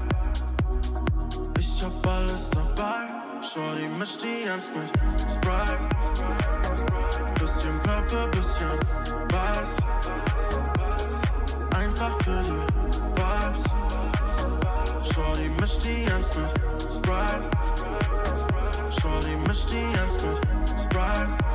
Ich 1.59 1.83
hab 1.83 2.07
alles 2.07 2.51
dabei. 2.51 3.09
Shorty 3.43 3.89
mischt 3.99 4.23
die 4.23 4.49
Ems 4.49 4.71
mit 4.77 4.91
Sprite. 5.29 5.89
Bisschen 7.41 7.81
Purple, 7.83 8.29
bisschen 8.29 8.79
Weiß. 9.33 9.77
Einfach 11.75 12.17
für 12.23 12.43
die 12.45 12.63
Vibes. 13.17 13.65
Shorty 15.13 15.49
mischt 15.61 15.85
die 15.85 16.05
Ems 16.05 16.31
mit 16.37 16.93
Sprite. 16.93 17.51
Shorty 19.01 19.37
mischt 19.49 19.69
die 19.73 19.99
Ems 19.99 20.15
mit 20.23 20.81
Sprite. 20.81 21.46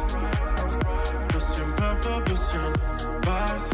Purple, 2.01 2.21
bisschen 2.23 2.73
Weiß. 3.25 3.69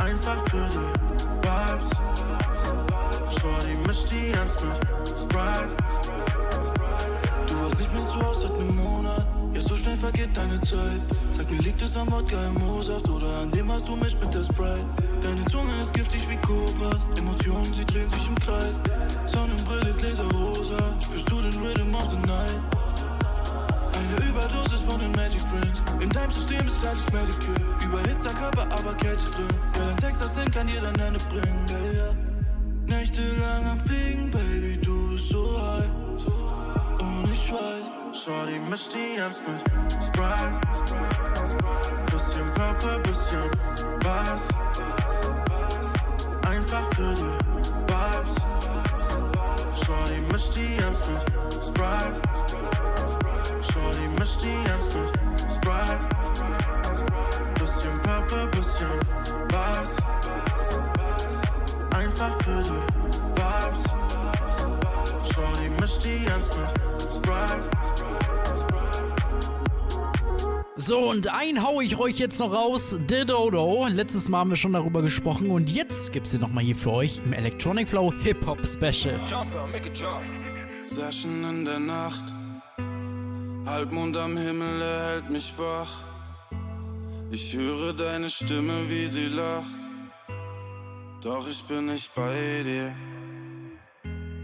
Einfach 0.00 0.36
für 0.48 0.68
die 0.68 1.46
Vibes. 1.46 1.90
Shorty 3.38 3.76
mischt 3.86 4.10
die 4.10 4.32
Ems 4.32 4.56
mit 4.64 5.18
Sprite. 5.18 5.76
Du 7.46 7.62
warst 7.62 7.78
nicht 7.78 7.94
mehr 7.94 8.06
zu 8.06 8.26
Hause 8.26 8.40
seit 8.48 8.58
einem 8.58 8.76
Monat. 8.76 9.26
Ja, 9.52 9.60
so 9.60 9.76
schnell 9.76 9.96
vergeht 9.96 10.36
deine 10.36 10.60
Zeit. 10.60 11.00
Sag 11.30 11.50
mir, 11.50 11.58
liegt 11.58 11.82
es 11.82 11.96
am 11.96 12.10
Wodka 12.10 12.36
im 12.48 12.68
O-Saft 12.68 13.08
oder 13.08 13.38
an 13.38 13.50
dem, 13.52 13.68
was 13.68 13.84
du 13.84 13.94
mischt 13.94 14.18
mit 14.20 14.34
der 14.34 14.42
Sprite? 14.42 14.86
Deine 15.22 15.44
Zunge 15.46 15.70
ist 15.82 15.94
giftig 15.94 16.28
wie 16.28 16.36
Kobalt. 16.38 17.00
Emotionen, 17.16 17.72
sie 17.74 17.84
drehen 17.84 18.08
sich 18.10 18.26
im 18.26 18.34
Kreis. 18.36 18.74
Sonnenbrille, 19.26 19.92
Gläser 19.94 20.28
rosa. 20.32 20.78
Spürst 21.00 21.30
du 21.30 21.40
den 21.42 21.62
Rhythm 21.62 21.94
of 21.94 22.10
the 22.10 22.16
Night? 22.26 22.83
Überdosis 24.34 24.80
von 24.80 24.98
den 24.98 25.12
Magic 25.12 25.42
Drinks. 25.48 25.80
In 26.02 26.10
deinem 26.10 26.32
System 26.32 26.66
ist 26.66 26.84
alles 26.84 27.04
Medicare. 27.12 27.54
Überhitzter 27.84 28.34
Körper, 28.34 28.62
aber 28.62 28.92
Kälte 28.94 29.30
drin. 29.30 29.46
Ja, 29.76 29.84
dein 29.86 29.98
Sex, 29.98 30.18
das 30.18 30.34
Sinn 30.34 30.50
kann 30.50 30.66
dir 30.66 30.80
dann 30.80 30.98
Ende 30.98 31.20
bringen, 31.26 31.66
yeah, 31.70 31.92
yeah. 31.92 32.14
Nächtelang 32.86 33.64
am 33.64 33.80
Fliegen, 33.80 34.32
Baby, 34.32 34.76
du 34.82 35.10
bist 35.10 35.28
so 35.28 35.56
high. 35.56 35.88
Und 37.00 37.32
ich 37.32 37.52
weiß, 37.52 38.24
Shorty 38.24 38.58
mischt 38.68 38.92
die 38.92 39.20
Ems 39.20 39.40
mit 39.46 39.60
Sprite. 40.02 40.60
Bisschen 42.10 42.52
Purple, 42.54 42.98
bisschen 43.04 43.50
Weiß. 44.02 44.48
Einfach 46.50 46.92
für 46.94 47.14
die 47.14 47.22
Vibes. 47.86 48.34
Shorty 49.86 50.20
mischt 50.32 50.56
die 50.56 50.76
Ems 50.82 51.00
mit 51.08 51.64
Sprite. 51.64 52.73
Shorty 53.74 54.08
mischt 54.20 54.40
die 54.44 54.70
Ems 54.70 54.88
mit 54.94 55.50
Sprite. 55.50 55.98
Bisschen 57.58 58.00
Purple, 58.02 58.46
bisschen 58.52 59.00
Weiß. 59.50 59.96
Einfach 61.92 62.40
für 62.42 62.62
die 62.62 62.70
Vibes. 63.34 63.84
Shorty 65.34 65.70
mischt 65.80 66.04
die 66.04 66.24
Ems 66.24 66.50
mit 66.56 67.12
Sprite. 67.12 67.68
So, 70.76 71.10
und 71.10 71.26
einen 71.26 71.64
hau 71.64 71.80
ich 71.80 71.98
euch 71.98 72.18
jetzt 72.18 72.38
noch 72.38 72.52
raus. 72.52 72.96
The 73.08 73.26
Dodo. 73.26 73.88
Letztes 73.88 74.28
Mal 74.28 74.38
haben 74.38 74.50
wir 74.50 74.56
schon 74.56 74.74
darüber 74.74 75.02
gesprochen 75.02 75.50
und 75.50 75.68
jetzt 75.68 76.12
gibt's 76.12 76.30
sie 76.30 76.38
nochmal 76.38 76.62
hier 76.62 76.76
für 76.76 76.92
euch 76.92 77.20
im 77.24 77.32
Electronic 77.32 77.88
Flow 77.88 78.12
Hip 78.22 78.46
Hop 78.46 78.64
Special. 78.64 79.18
Session 80.84 81.44
in 81.44 81.64
der 81.64 81.80
Nacht. 81.80 82.33
Halbmond 83.66 84.14
am 84.16 84.36
Himmel, 84.36 84.82
er 84.82 85.06
hält 85.08 85.30
mich 85.30 85.54
wach. 85.56 86.04
Ich 87.30 87.56
höre 87.56 87.94
deine 87.94 88.28
Stimme, 88.28 88.88
wie 88.90 89.08
sie 89.08 89.28
lacht. 89.28 89.80
Doch 91.22 91.48
ich 91.48 91.64
bin 91.64 91.86
nicht 91.86 92.14
bei 92.14 92.62
dir. 92.62 92.94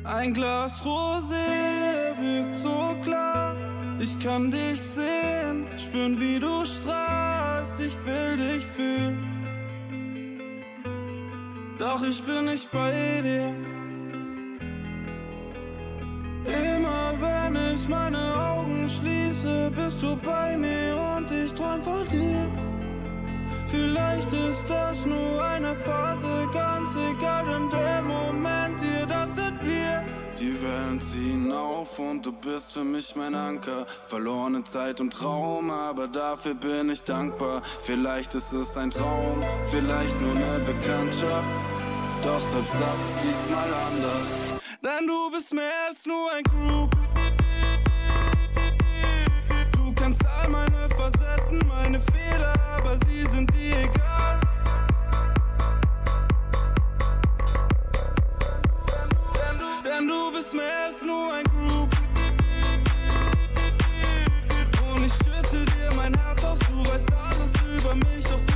Ein 0.04 0.32
Glas 0.32 0.82
Rosé 0.82 2.16
wirkt 2.18 2.56
so 2.56 2.96
klar. 3.02 3.54
Ich 4.00 4.18
kann 4.18 4.50
dich 4.50 4.80
sehen, 4.80 5.66
spüren, 5.76 6.18
wie 6.18 6.38
du 6.38 6.64
strahlst. 6.64 7.78
Ich 7.80 7.96
will 8.06 8.38
dich 8.38 8.64
fühlen. 8.64 9.18
Doch 11.78 12.02
ich 12.02 12.22
bin 12.22 12.46
nicht 12.46 12.70
bei 12.70 13.20
dir. 13.22 13.54
Wenn 17.54 17.74
ich 17.74 17.88
meine 17.88 18.36
Augen 18.36 18.88
schließe, 18.88 19.70
bist 19.74 20.02
du 20.02 20.16
bei 20.16 20.56
mir 20.56 20.96
und 21.16 21.30
ich 21.30 21.52
träum 21.52 21.82
von 21.82 22.06
dir. 22.08 22.50
Vielleicht 23.66 24.32
ist 24.32 24.64
das 24.68 25.06
nur 25.06 25.42
eine 25.42 25.74
Phase, 25.74 26.48
ganz 26.52 26.90
egal, 27.10 27.46
in 27.46 27.70
dem 27.70 28.06
Moment 28.06 28.80
hier, 28.80 29.06
das 29.06 29.34
sind 29.36 29.64
wir. 29.64 30.04
Die 30.38 30.60
Wellen 30.62 31.00
ziehen 31.00 31.52
auf 31.52 31.98
und 31.98 32.24
du 32.24 32.32
bist 32.32 32.72
für 32.72 32.84
mich 32.84 33.14
mein 33.14 33.34
Anker. 33.34 33.86
Verlorene 34.06 34.64
Zeit 34.64 35.00
und 35.00 35.12
Traum, 35.12 35.70
aber 35.70 36.08
dafür 36.08 36.54
bin 36.54 36.90
ich 36.90 37.02
dankbar. 37.02 37.62
Vielleicht 37.82 38.34
ist 38.34 38.52
es 38.52 38.76
ein 38.76 38.90
Traum, 38.90 39.42
vielleicht 39.70 40.18
nur 40.20 40.34
eine 40.34 40.60
Bekanntschaft. 40.60 41.48
Doch 42.22 42.40
selbst 42.40 42.74
das 42.74 42.98
ist 43.10 43.24
diesmal 43.24 43.68
anders. 43.88 44.60
Denn 44.82 45.06
du 45.06 45.30
bist 45.30 45.52
mehr 45.52 45.70
als 45.88 46.06
nur 46.06 46.32
ein 46.32 46.42
Group. 46.44 46.90
Kennst 50.10 50.26
all 50.26 50.48
meine 50.48 50.88
Facetten, 50.88 51.60
meine 51.68 52.00
Fehler, 52.00 52.52
aber 52.76 52.96
sie 53.06 53.22
sind 53.28 53.54
dir 53.54 53.76
egal. 53.78 54.40
Denn 59.34 59.58
du, 59.60 59.88
denn 59.88 60.08
du 60.08 60.32
bist 60.32 60.52
mehr 60.52 60.88
als 60.88 61.00
nur 61.02 61.32
ein 61.32 61.44
Group. 61.44 61.90
Und 64.92 65.06
ich 65.06 65.12
schütte 65.12 65.64
dir 65.64 65.94
mein 65.94 66.12
Herz 66.14 66.42
aus, 66.42 66.58
du 66.58 66.80
weißt 66.90 67.08
alles 67.12 67.52
über 67.78 67.94
mich, 67.94 68.24
doch 68.24 68.49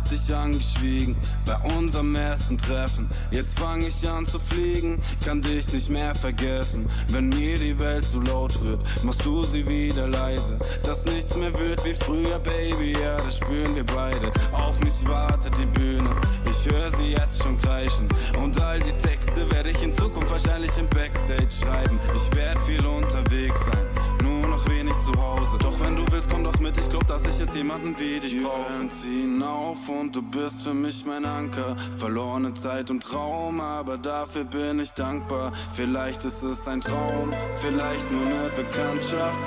hab 0.00 0.08
dich 0.08 0.34
angeschwiegen 0.34 1.14
bei 1.44 1.56
unserem 1.76 2.14
ersten 2.14 2.56
Treffen. 2.56 3.06
Jetzt 3.32 3.58
fang 3.58 3.82
ich 3.82 4.08
an 4.08 4.26
zu 4.26 4.38
fliegen, 4.38 4.98
kann 5.24 5.42
dich 5.42 5.70
nicht 5.74 5.90
mehr 5.90 6.14
vergessen. 6.14 6.86
Wenn 7.08 7.28
mir 7.28 7.58
die 7.58 7.78
Welt 7.78 8.06
zu 8.06 8.20
laut 8.22 8.62
wird, 8.62 8.80
machst 9.04 9.24
du 9.26 9.42
sie 9.42 9.66
wieder 9.68 10.08
leise. 10.08 10.58
Dass 10.82 11.04
nichts 11.04 11.36
mehr 11.36 11.52
wird 11.58 11.84
wie 11.84 11.92
früher, 11.92 12.38
Baby, 12.38 12.92
ja, 12.98 13.16
das 13.18 13.36
spüren 13.36 13.74
wir 13.74 13.84
beide. 13.84 14.32
Auf 14.52 14.80
mich 14.80 15.06
wartet 15.06 15.58
die 15.58 15.66
Bühne, 15.66 16.16
ich 16.48 16.72
höre 16.72 16.90
sie 16.92 17.10
jetzt 17.10 17.42
schon 17.42 17.58
kreischen. 17.58 18.08
Und 18.42 18.58
all 18.58 18.80
die 18.80 18.92
Texte 18.92 19.50
werde 19.50 19.70
ich 19.70 19.82
in 19.82 19.92
Zukunft 19.92 20.30
wahrscheinlich 20.30 20.76
im 20.78 20.88
Backstage 20.88 21.50
schreiben. 21.60 22.00
Ich 22.14 22.34
werd 22.34 22.62
viel 22.62 22.84
unterwegs 22.86 23.66
sein, 23.66 23.86
zu 25.04 25.12
Hause. 25.20 25.58
Doch 25.58 25.78
wenn 25.80 25.96
du 25.96 26.04
willst, 26.10 26.28
komm 26.28 26.44
doch 26.44 26.58
mit, 26.60 26.76
ich 26.76 26.88
glaub, 26.88 27.06
dass 27.06 27.24
ich 27.24 27.38
jetzt 27.38 27.56
jemanden 27.56 27.98
wie 27.98 28.20
dich 28.20 28.42
brauche. 28.42 28.72
Die 28.82 28.88
ziehen 28.88 29.42
auf 29.42 29.88
und 29.88 30.14
du 30.14 30.22
bist 30.22 30.62
für 30.62 30.74
mich 30.74 31.04
mein 31.04 31.24
Anker. 31.24 31.76
Verlorene 31.96 32.54
Zeit 32.54 32.90
und 32.90 33.02
Traum, 33.02 33.60
aber 33.60 33.98
dafür 33.98 34.44
bin 34.44 34.80
ich 34.80 34.92
dankbar. 34.92 35.52
Vielleicht 35.72 36.24
ist 36.24 36.42
es 36.42 36.66
ein 36.68 36.80
Traum, 36.80 37.30
vielleicht 37.56 38.10
nur 38.10 38.26
eine 38.26 38.50
Bekanntschaft. 38.50 39.38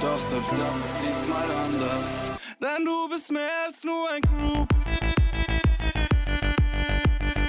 Doch 0.00 0.20
selbst 0.20 0.52
das 0.52 0.76
ist 0.76 0.96
diesmal 1.02 1.44
anders. 1.64 2.38
Denn 2.60 2.84
du 2.84 3.08
bist 3.08 3.30
mehr 3.32 3.48
als 3.66 3.84
nur 3.84 4.08
ein 4.10 4.20
Group. 4.22 4.68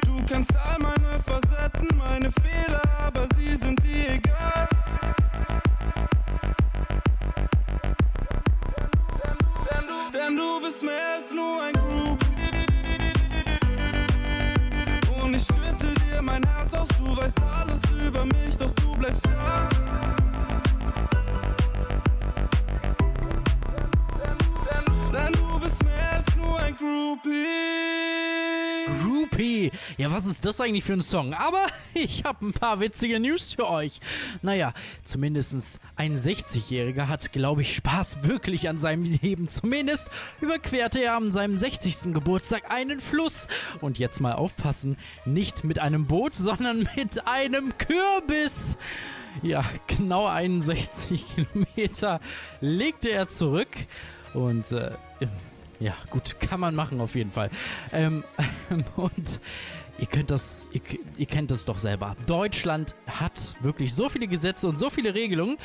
Du 0.04 0.26
kennst 0.26 0.56
all 0.56 0.78
meine 0.80 1.20
Facetten, 1.24 1.98
meine 1.98 2.32
Fehler, 2.32 2.82
aber 3.06 3.28
sie 3.36 3.56
sind 3.56 3.84
dir 3.84 4.14
egal. 4.14 4.29
Denn 10.30 10.38
du, 10.38 10.62
bist 10.62 10.84
mehr 10.84 11.16
als 11.18 11.32
nur 11.32 11.60
ein 11.60 11.74
Group. 11.74 12.20
Und 15.24 15.34
ich 15.34 15.42
schütte 15.42 15.92
dir 16.06 16.22
mein 16.22 16.44
Herz 16.44 16.72
aus, 16.76 16.88
du 17.00 17.18
weißt 17.18 17.38
alles 17.60 17.82
über 18.06 18.26
mich, 18.26 18.56
doch 18.56 18.70
du 18.74 18.92
bleibst 18.92 19.26
da. 19.26 19.70
Denn 25.12 25.34
du 25.34 25.60
bist 25.60 25.84
mehr 25.84 26.12
als 26.18 26.36
nur 26.36 26.60
ein 26.60 26.76
Groupie. 26.78 27.90
Groupie. 29.20 29.72
Ja, 29.98 30.12
was 30.12 30.26
ist 30.26 30.46
das 30.46 30.62
eigentlich 30.62 30.86
für 30.86 30.94
ein 30.94 31.02
Song? 31.02 31.34
Aber 31.34 31.66
ich 31.94 32.24
habe 32.24 32.46
ein 32.46 32.54
paar 32.54 32.80
witzige 32.80 33.20
News 33.20 33.54
für 33.54 33.70
euch. 33.70 34.00
Naja, 34.42 34.74
zumindest 35.04 35.80
ein 35.98 36.16
60-Jähriger 36.16 37.08
hat, 37.08 37.34
glaube 37.34 37.62
ich, 37.62 37.76
Spaß 37.76 38.24
wirklich 38.24 38.70
an 38.70 38.78
seinem 38.78 39.04
Leben. 39.04 39.50
Zumindest 39.50 40.10
überquerte 40.40 41.04
er 41.04 41.18
an 41.18 41.32
seinem 41.32 41.58
60. 41.58 42.14
Geburtstag 42.14 42.72
einen 42.72 43.02
Fluss. 43.02 43.48
Und 43.82 44.00
jetzt 44.00 44.22
mal 44.22 44.34
aufpassen, 44.34 44.98
nicht 45.26 45.66
mit 45.66 45.80
einem 45.80 46.06
Boot, 46.06 46.36
sondern 46.36 46.88
mit 46.96 47.28
einem 47.28 47.74
Kürbis. 47.78 48.78
Ja, 49.42 49.66
genau 49.88 50.28
61 50.28 51.26
Kilometer 51.36 52.22
legte 52.62 53.10
er 53.10 53.28
zurück. 53.28 53.70
Und 54.34 54.72
äh, 54.72 54.92
ja, 55.80 55.94
gut, 56.10 56.40
kann 56.50 56.60
man 56.60 56.76
machen 56.76 57.02
auf 57.02 57.16
jeden 57.16 57.32
Fall. 57.32 57.50
Ähm, 57.92 58.24
und 58.96 59.42
ihr 59.98 60.08
könnt 60.08 60.32
das, 60.32 60.68
ihr, 60.72 60.82
ihr 61.18 61.26
kennt 61.26 61.52
das 61.52 61.66
doch 61.66 61.80
selber. 61.80 62.16
Deutschland 62.26 62.96
hat 63.08 63.56
wirklich 63.62 63.94
so 63.94 64.10
viele 64.10 64.28
Gesetze 64.28 64.68
und 64.68 64.78
so 64.78 64.90
viele 64.90 65.14
Regelungen, 65.14 65.58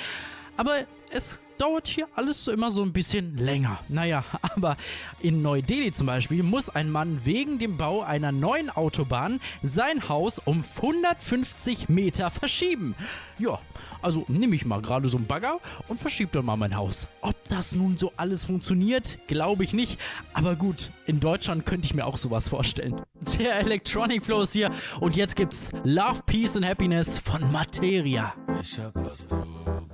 aber 0.57 0.85
es 1.11 1.41
dauert 1.59 1.89
hier 1.89 2.09
alles 2.15 2.45
so 2.45 2.53
immer 2.53 2.71
so 2.71 2.83
ein 2.83 2.93
bisschen 2.93 3.37
länger. 3.37 3.79
Naja, 3.89 4.25
aber 4.43 4.77
in 5.21 5.43
Neu-Delhi 5.43 5.93
zum 5.93 6.07
Beispiel 6.07 6.43
muss 6.43 6.69
ein 6.69 6.91
Mann 6.91 7.21
wegen 7.25 7.59
dem 7.59 7.77
Bau 7.77 8.03
einer 8.03 8.33
neuen 8.33 8.71
Autobahn 8.71 9.41
sein 9.63 10.09
Haus 10.09 10.39
um 10.39 10.65
150 10.77 11.89
Meter 11.89 12.31
verschieben. 12.31 12.95
Ja, 13.39 13.59
also 14.03 14.25
nehme 14.29 14.55
ich 14.55 14.65
mal 14.65 14.81
gerade 14.81 15.09
so 15.09 15.17
einen 15.17 15.27
Bagger 15.27 15.61
und 15.89 15.99
verschiebe 15.99 16.31
dann 16.33 16.45
mal 16.45 16.57
mein 16.57 16.77
Haus. 16.77 17.09
Ob 17.21 17.37
das 17.49 17.75
nun 17.75 17.97
so 17.97 18.13
alles 18.17 18.45
funktioniert, 18.45 19.19
glaube 19.27 19.65
ich 19.65 19.73
nicht. 19.73 19.99
Aber 20.33 20.57
gut, 20.57 20.91
in 21.07 21.21
Deutschland 21.21 21.67
könnte 21.67 21.87
ich 21.87 21.95
mir 21.95 22.07
auch 22.07 22.19
sowas 22.19 22.49
vorstellen. 22.49 23.01
Der 23.39 23.59
Electronic 23.61 24.25
Flow 24.25 24.43
ist 24.43 24.53
hier 24.53 24.71
und 25.01 25.17
jetzt 25.17 25.37
gibt's 25.37 25.73
Love, 25.85 26.23
Peace 26.27 26.57
and 26.57 26.67
Happiness 26.67 27.19
von 27.19 27.51
Materia. 27.51 28.35
Ich 28.61 28.79
hab, 28.79 28.95
was 28.95 29.27
du 29.27 29.37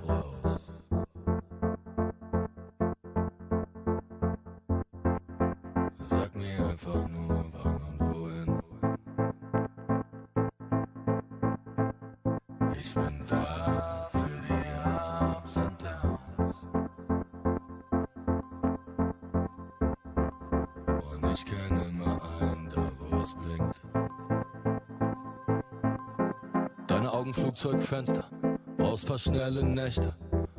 brauchst. 0.05 0.40
Sag 6.03 6.35
mir 6.35 6.67
einfach 6.67 7.07
nur, 7.09 7.45
wann 7.53 7.81
und 7.83 7.99
wohin. 7.99 8.59
Ich 12.79 12.93
bin 12.95 13.25
da 13.27 14.09
für 14.11 14.41
die 14.47 14.63
Ups 15.37 15.57
und 15.57 15.77
Downs. 15.83 16.55
Und 21.13 21.31
ich 21.33 21.45
kenne 21.45 21.85
immer 21.85 22.21
einen, 22.41 22.69
da 22.69 22.91
wo 22.99 23.19
es 23.19 23.35
blinkt. 23.35 23.81
Deine 26.87 27.11
Augen 27.11 27.33
Flugzeugfenster, 27.33 28.25
brauchst 28.77 29.05
paar 29.05 29.19
schnelle 29.19 29.63
Nächte, 29.63 30.15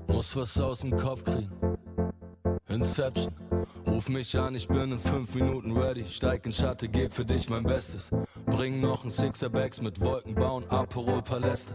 muss 0.07 0.37
was 0.37 0.61
aus 0.61 0.81
dem 0.81 0.97
Kopf 0.97 1.25
kriegen. 1.25 1.51
Inception, 2.69 3.35
ruf 3.93 4.09
mich 4.09 4.39
an, 4.39 4.55
ich 4.55 4.69
bin 4.69 4.93
in 4.93 4.99
fünf 4.99 5.35
Minuten 5.35 5.77
ready. 5.77 6.05
Steig 6.09 6.47
in 6.47 6.53
Schatte, 6.53 6.89
geb 6.89 7.13
für 7.13 7.25
dich 7.25 7.51
mein 7.51 7.63
Bestes. 7.63 8.11
Bring 8.47 8.81
noch 8.81 9.05
ein 9.05 9.11
Sixer-Bags 9.11 9.83
mit 9.83 10.01
Wolken 10.01 10.35
bauen, 10.35 10.65
Aperol-Paläste. 10.69 11.75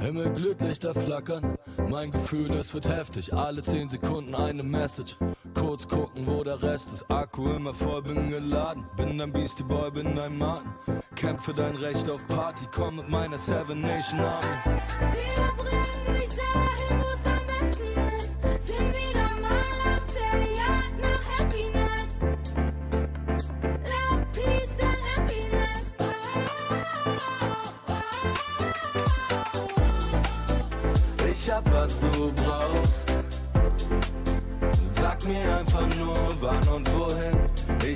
Himmel 0.00 0.30
Glühlichter 0.32 0.94
flackern, 0.94 1.56
mein 1.88 2.10
Gefühl, 2.10 2.50
es 2.52 2.74
wird 2.74 2.88
heftig. 2.88 3.32
Alle 3.32 3.62
zehn 3.62 3.88
Sekunden 3.88 4.34
eine 4.34 4.62
Message. 4.62 5.16
Kurz 5.54 5.88
gucken, 5.88 6.26
wo 6.26 6.44
der 6.44 6.62
Rest 6.62 6.92
ist. 6.92 7.10
Akku 7.10 7.48
immer 7.48 7.72
voll, 7.72 8.02
bin 8.02 8.30
geladen. 8.30 8.84
Bin 8.96 9.18
ein 9.20 9.32
Beastie 9.32 9.64
Boy, 9.64 9.90
bin 9.90 10.18
ein 10.18 10.36
Mann. 10.36 10.62
Kämpf 11.14 11.44
für 11.44 11.54
dein 11.54 11.76
Recht 11.76 12.10
auf 12.10 12.26
Party, 12.28 12.66
komm 12.74 12.96
mit 12.96 13.08
meiner 13.08 13.38
Seven 13.38 13.80
Nation 13.80 14.20
Army. 14.20 14.82
Wir 15.12 15.64
bringen 15.64 16.05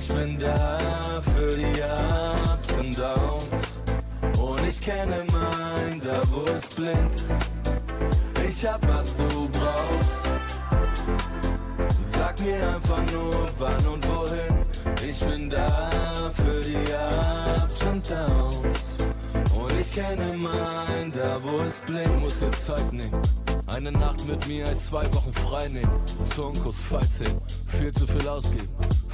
Ich 0.01 0.07
bin 0.07 0.39
da 0.39 0.79
für 1.21 1.55
die 1.55 1.79
Ups 1.83 2.79
und 2.79 2.97
Downs. 2.97 3.77
Und 4.39 4.67
ich 4.67 4.81
kenne 4.81 5.23
mein, 5.31 6.01
da 6.01 6.19
wo 6.31 6.41
es 6.51 6.67
blinkt. 6.69 7.23
Ich 8.47 8.65
hab 8.65 8.81
was 8.87 9.15
du 9.15 9.47
brauchst. 9.49 10.31
Sag 12.13 12.39
mir 12.41 12.67
einfach 12.73 13.11
nur 13.11 13.49
wann 13.59 13.85
und 13.93 14.07
wohin. 14.07 15.07
Ich 15.07 15.19
bin 15.19 15.51
da 15.51 15.89
für 16.35 16.61
die 16.61 16.77
Ups 17.63 17.85
und 17.85 18.09
Downs. 18.09 18.95
Und 19.55 19.79
ich 19.79 19.93
kenne 19.93 20.33
mein, 20.35 21.11
da 21.11 21.39
wo 21.43 21.59
es 21.59 21.79
blinkt. 21.79 22.09
Du 22.09 22.19
musst 22.21 22.41
dir 22.41 22.51
Zeit 22.53 22.91
nehmen. 22.91 23.21
Eine 23.67 23.91
Nacht 23.91 24.25
mit 24.27 24.47
mir 24.47 24.65
zwei 24.65 25.05
Wochen 25.13 25.31
frei 25.31 25.67
nehmen. 25.67 25.91
Zungenkuss, 26.35 26.77
Fallzählen. 26.89 27.37
Viel 27.67 27.93
zu 27.93 28.07
viel 28.07 28.27
ausgeben, 28.27 28.67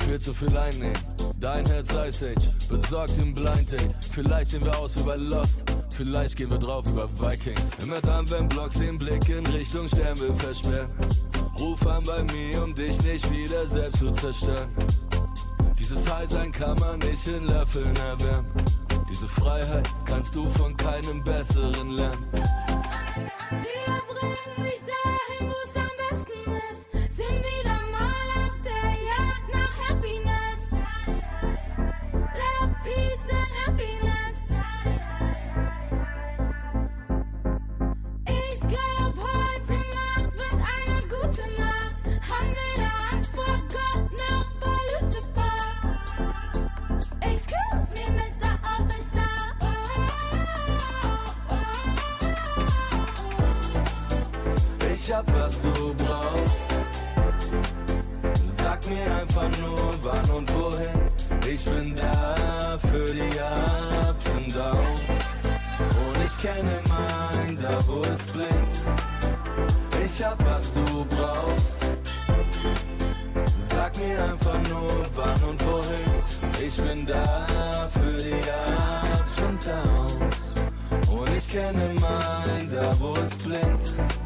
viel 0.07 0.19
zu 0.19 0.33
viel 0.33 0.57
einnehmen. 0.57 0.97
Dein 1.39 1.65
Herz 1.65 1.89
Ice 1.91 2.31
Age, 2.31 2.49
besorgt 2.69 3.17
im 3.19 3.35
Blind 3.35 3.71
Date. 3.71 3.93
Vielleicht 4.13 4.51
sehen 4.51 4.63
wir 4.63 4.77
aus 4.79 4.95
wie 4.95 5.03
bei 5.03 5.17
Lost. 5.17 5.63
Vielleicht 5.95 6.37
gehen 6.37 6.49
wir 6.49 6.57
drauf 6.57 6.87
über 6.87 7.09
Vikings. 7.19 7.71
Immer 7.83 7.99
dann, 8.01 8.29
wenn 8.29 8.47
Blocks 8.47 8.79
den 8.79 8.97
Blick 8.97 9.27
in 9.27 9.45
Richtung 9.47 9.87
Stern 9.87 10.17
will 10.19 10.33
versperren. 10.35 10.89
Ruf 11.59 11.85
an 11.85 12.03
bei 12.05 12.23
mir, 12.23 12.63
um 12.63 12.73
dich 12.73 13.01
nicht 13.03 13.29
wieder 13.31 13.65
selbst 13.65 13.99
zu 13.99 14.11
zerstören. 14.11 14.71
Dieses 15.77 16.09
High-Sein 16.09 16.51
kann 16.51 16.79
man 16.79 16.99
nicht 16.99 17.27
in 17.27 17.45
Löffeln 17.45 17.95
erwärmen. 17.95 18.47
Diese 19.09 19.27
Freiheit 19.27 19.89
kannst 20.05 20.33
du 20.33 20.45
von 20.45 20.75
keinem 20.77 21.21
Besseren 21.23 21.89
lernen. 21.89 22.25
Hab 55.17 55.25
was 55.33 55.61
du 55.61 55.95
brauchst. 55.95 56.67
Sag 58.57 58.87
mir 58.87 59.05
einfach 59.19 59.49
nur 59.59 59.95
wann 60.01 60.29
und 60.37 60.53
wohin. 60.53 60.97
Ich 61.51 61.65
bin 61.65 61.95
da 61.95 62.77
für 62.89 63.11
die 63.13 63.39
Ups 64.09 64.25
und 64.37 64.55
Downs. 64.55 65.01
Und 66.05 66.17
ich 66.25 66.37
kenne 66.37 66.77
mein, 66.87 67.57
da 67.61 67.77
wo 67.87 68.01
es 68.01 68.21
blinkt. 68.31 68.77
Ich 70.05 70.23
hab 70.23 70.37
was 70.45 70.73
du 70.73 71.05
brauchst. 71.15 71.77
Sag 73.69 73.97
mir 73.97 74.23
einfach 74.23 74.61
nur 74.69 75.05
wann 75.15 75.43
und 75.49 75.65
wohin. 75.65 76.65
Ich 76.65 76.77
bin 76.77 77.05
da 77.05 77.89
für 77.93 78.17
die 78.21 78.41
Ups 79.13 79.41
und 79.47 79.65
Downs. 79.65 81.09
Und 81.09 81.29
ich 81.35 81.49
kenne 81.49 81.93
mein, 81.99 82.69
da 82.69 82.93
wo 82.99 83.13
es 83.13 83.35
blinkt. 83.37 84.16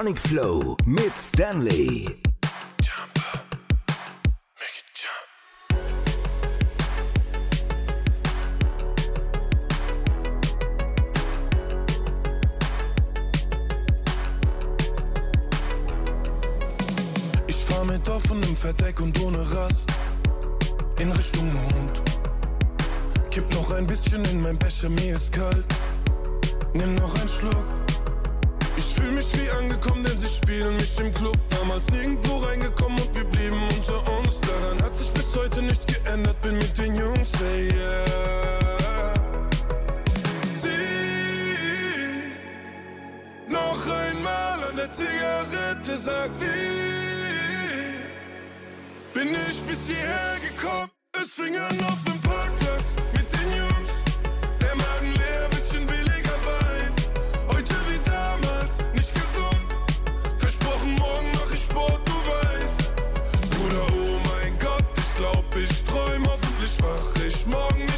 Electronic 0.00 0.18
Flow 0.20 0.76
mit 0.86 1.12
Stanley. 1.20 2.29
Einmal 43.90 44.64
an 44.64 44.76
der 44.76 44.90
Zigarette, 44.90 45.96
sag 45.96 46.30
wie 46.40 46.90
bin 49.14 49.34
ich 49.34 49.60
bis 49.62 49.86
hierher 49.86 50.38
gekommen. 50.40 50.90
Es 51.12 51.32
fing 51.32 51.56
an 51.56 51.78
auf 51.84 52.02
dem 52.04 52.20
Parkplatz 52.20 52.88
mit 53.12 53.30
den 53.32 53.48
Jungs. 53.58 53.92
Der 54.60 54.74
Magen 54.74 55.12
leer, 55.20 55.48
bisschen 55.50 55.86
billiger 55.86 56.38
Wein. 56.48 56.92
Heute 57.48 57.74
wie 57.88 58.00
damals, 58.08 58.72
nicht 58.94 59.12
gesund. 59.14 59.68
Versprochen, 60.38 60.94
morgen 60.96 61.30
mach 61.34 61.52
ich 61.52 61.64
Sport, 61.64 62.00
du 62.06 62.16
weißt. 62.32 62.92
Bruder, 63.50 63.86
oh 63.92 64.20
mein 64.30 64.58
Gott, 64.58 64.84
ich 64.96 65.14
glaub, 65.16 65.44
ich 65.56 65.84
träum. 65.84 66.26
Hoffentlich 66.26 66.74
wach 66.82 67.22
ich 67.26 67.46
morgen 67.46 67.89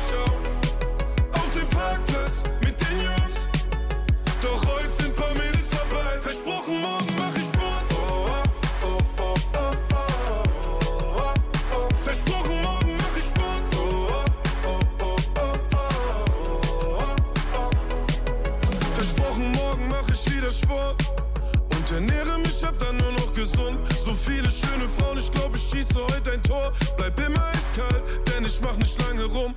rum. 29.32 29.54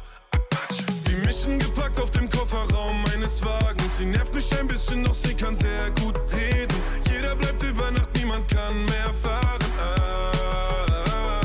Die 1.07 1.15
Mischen 1.25 1.59
gepackt 1.59 1.99
auf 1.99 2.09
dem 2.11 2.29
Kofferraum 2.29 3.03
meines 3.03 3.43
Wagens. 3.43 3.97
Sie 3.97 4.05
nervt 4.05 4.33
mich 4.33 4.57
ein 4.59 4.67
bisschen, 4.67 5.03
doch 5.03 5.15
sie 5.15 5.33
kann 5.35 5.55
sehr 5.55 5.91
gut 6.01 6.17
reden. 6.33 6.77
Jeder 7.11 7.35
bleibt 7.35 7.61
über 7.63 7.91
Nacht, 7.91 8.09
niemand 8.15 8.47
kann 8.47 8.85
mehr 8.85 9.13
fahren. 9.21 9.65
Ah, 9.79 11.41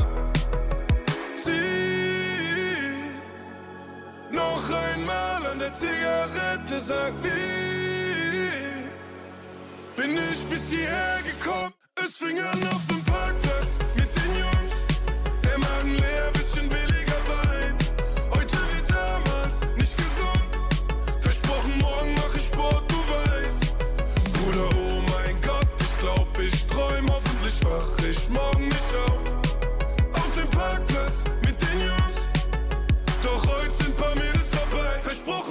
sie 1.43 2.81
noch 4.31 4.63
einmal 4.69 5.45
an 5.45 5.59
der 5.59 5.73
Zigarette, 5.73 6.79
sag 6.79 7.13
wie 7.23 7.51
bin 9.95 10.17
ich 10.17 10.43
bis 10.49 10.69
hierher 10.69 11.19
gekommen. 11.23 11.73
Es 11.95 12.15
fing 12.17 12.39
an 12.39 12.67
auf 12.73 12.87
dem 12.87 13.00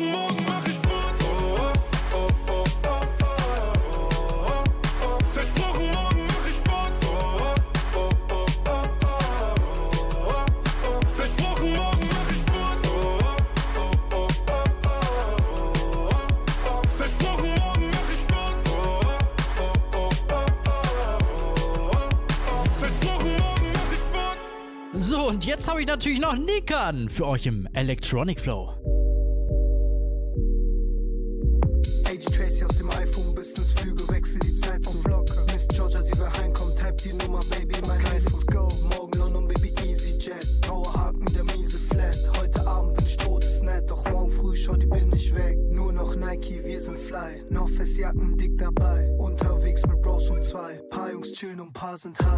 machen, 0.00 0.12
morgen 0.12 0.44
mach 0.46 0.66
ich 0.66 0.74
Sport. 0.74 1.14
Oh, 1.22 1.72
oh, 2.14 2.28
oh, 2.48 2.64
oh, 2.88 3.04
oh, 5.02 5.18
Versprochen, 5.26 5.86
morgen 5.92 6.26
mach 6.26 6.46
ich 6.46 6.56
Sport. 6.56 6.92
Versprochen, 11.16 11.72
morgen 11.72 12.06
mach 12.08 12.30
ich 12.30 12.40
Sport. 12.42 12.78
Versprochen, 16.96 17.50
morgen 17.58 17.90
mach 17.90 18.10
ich 18.12 18.20
Sport. 18.20 18.56
Versprochen, 22.78 23.32
morgen 23.38 23.68
mach 23.72 23.92
ich 23.92 24.00
Sport. 24.00 24.38
So, 24.94 25.28
und 25.28 25.44
jetzt 25.44 25.68
habe 25.68 25.80
ich 25.80 25.86
natürlich 25.86 26.20
noch 26.20 26.36
Nikan 26.36 27.08
für 27.08 27.26
euch 27.26 27.46
im 27.46 27.68
Electronic 27.72 28.40
Flow. 28.40 28.74
doesn't 52.02 52.29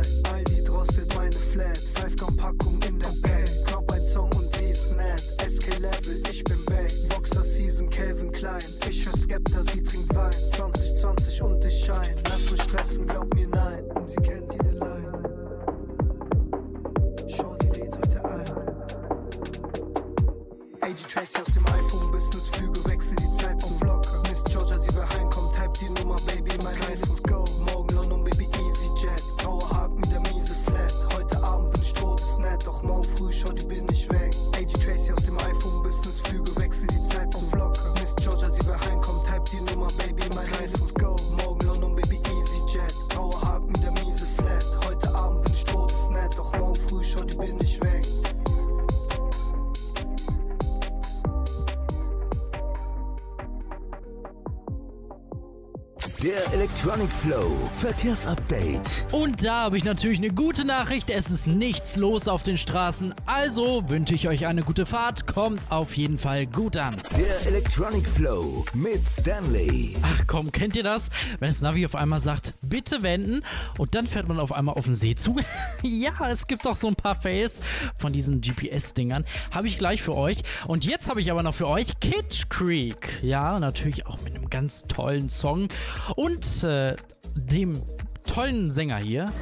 Der 56.22 56.52
Electronic 56.52 57.11
Flow 57.11 57.50
Verkehrsupdate. 57.80 59.06
Und 59.11 59.44
da 59.44 59.62
habe 59.62 59.76
ich 59.76 59.82
natürlich 59.82 60.18
eine 60.18 60.30
gute 60.30 60.64
Nachricht. 60.64 61.11
Es 61.11 61.32
ist 61.32 61.48
nichts 61.48 61.96
los 61.96 62.28
auf 62.28 62.44
den 62.44 62.56
Straßen. 62.56 63.12
Also 63.26 63.88
wünsche 63.88 64.14
ich 64.14 64.28
euch 64.28 64.46
eine 64.46 64.62
gute 64.62 64.87
Fahrt. 64.87 65.26
Kommt 65.26 65.61
auf 65.68 65.96
jeden 65.96 66.18
Fall 66.18 66.46
gut 66.46 66.76
an. 66.76 66.94
Der 67.16 67.44
Electronic 67.48 68.06
Flow 68.06 68.64
mit 68.72 69.00
Stanley. 69.08 69.94
Ach 70.02 70.22
komm, 70.28 70.52
kennt 70.52 70.76
ihr 70.76 70.85
das? 70.85 71.11
Wenn 71.40 71.48
das 71.48 71.61
Navi 71.61 71.85
auf 71.87 71.96
einmal 71.96 72.20
sagt, 72.20 72.54
bitte 72.62 73.02
wenden 73.02 73.42
und 73.76 73.96
dann 73.96 74.06
fährt 74.06 74.28
man 74.28 74.38
auf 74.38 74.52
einmal 74.52 74.76
auf 74.76 74.85
den 74.85 74.94
See 74.94 75.16
zu. 75.16 75.40
ja, 75.82 76.12
es 76.30 76.46
gibt 76.46 76.68
auch 76.68 76.76
so 76.76 76.87
ein 76.87 76.94
paar 76.94 77.16
Fails 77.16 77.62
von 77.98 78.12
diesen 78.12 78.40
GPS-Dingern. 78.40 79.24
Habe 79.50 79.66
ich 79.66 79.76
gleich 79.76 80.02
für 80.02 80.14
euch. 80.14 80.44
Und 80.68 80.85
jetzt 80.85 81.11
habe 81.11 81.20
ich 81.20 81.32
aber 81.32 81.42
noch 81.42 81.54
für 81.54 81.66
euch 81.66 81.98
Kitsch 81.98 82.48
Creek. 82.48 83.08
Ja, 83.24 83.58
natürlich 83.58 84.06
auch 84.06 84.20
mit 84.20 84.37
einem 84.37 84.41
ganz 84.52 84.82
tollen 84.86 85.30
Song 85.30 85.68
und 86.14 86.62
äh, 86.62 86.94
dem 87.34 87.82
tollen 88.22 88.70
Sänger 88.70 88.98
hier. 88.98 89.32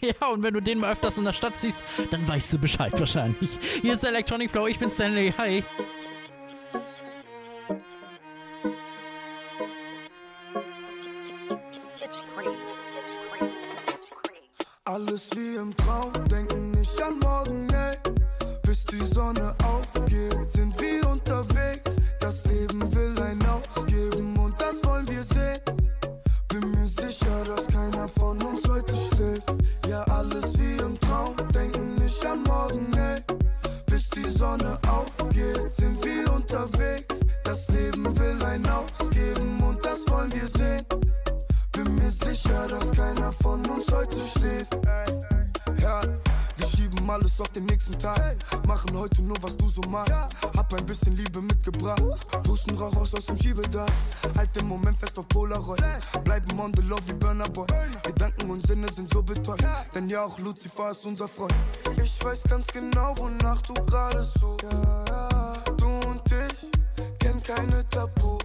ja, 0.00 0.28
und 0.28 0.42
wenn 0.42 0.54
du 0.54 0.60
den 0.60 0.78
mal 0.78 0.92
öfters 0.92 1.18
in 1.18 1.24
der 1.24 1.32
Stadt 1.32 1.56
siehst, 1.56 1.84
dann 2.10 2.26
weißt 2.26 2.52
du 2.52 2.58
Bescheid 2.58 2.92
wahrscheinlich. 2.98 3.50
Hier 3.82 3.94
ist 3.94 4.04
Electronic 4.04 4.50
Flow, 4.50 4.68
ich 4.68 4.78
bin 4.78 4.88
Stanley. 4.90 5.34
Hi. 5.36 5.64
Alles 14.84 15.30
wie 15.34 15.56
im 15.56 15.76
Traum, 15.76 16.12
denken 16.28 16.70
nicht 16.72 17.02
an 17.02 17.18
morgen, 17.20 17.71
die 18.92 19.04
Sonne 19.14 19.54
aufgeht, 19.64 20.48
sind 20.50 20.78
wir 20.78 21.08
unterwegs. 21.08 21.90
Das 22.20 22.44
Leben 22.44 22.91
auf 47.42 47.48
den 47.48 47.66
nächsten 47.66 47.98
Tag. 47.98 48.36
Machen 48.66 48.96
heute 48.96 49.20
nur, 49.22 49.36
was 49.42 49.56
du 49.56 49.66
so 49.66 49.82
machst. 49.88 50.12
Hab 50.56 50.72
ein 50.72 50.86
bisschen 50.86 51.16
Liebe 51.16 51.42
mitgebracht. 51.42 52.02
Pusten 52.44 52.76
Rauch 52.78 52.94
raus 52.96 53.12
aus 53.14 53.26
dem 53.26 53.36
Schiebedach. 53.38 53.90
Halt 54.36 54.54
den 54.56 54.66
Moment 54.68 54.98
fest 54.98 55.18
auf 55.18 55.28
Polaroid. 55.28 55.82
Bleiben 56.24 56.58
on 56.58 56.72
the 56.76 56.82
love 56.82 57.02
wie 57.06 57.12
Burner 57.14 57.48
Boy. 57.48 57.66
Gedanken 58.04 58.50
und 58.50 58.66
Sinne 58.66 58.90
sind 58.92 59.12
so 59.12 59.22
betäubt. 59.22 59.64
Denn 59.94 60.08
ja, 60.08 60.24
auch 60.24 60.38
Lucifer 60.38 60.92
ist 60.92 61.04
unser 61.04 61.28
Freund. 61.28 61.54
Ich 62.02 62.22
weiß 62.24 62.44
ganz 62.44 62.66
genau, 62.68 63.12
wonach 63.16 63.60
du 63.62 63.74
gerade 63.74 64.28
so. 64.40 64.56
Du 65.76 65.86
und 66.08 66.22
ich 66.26 66.70
kennen 67.18 67.42
keine 67.42 67.86
Tabus. 67.88 68.40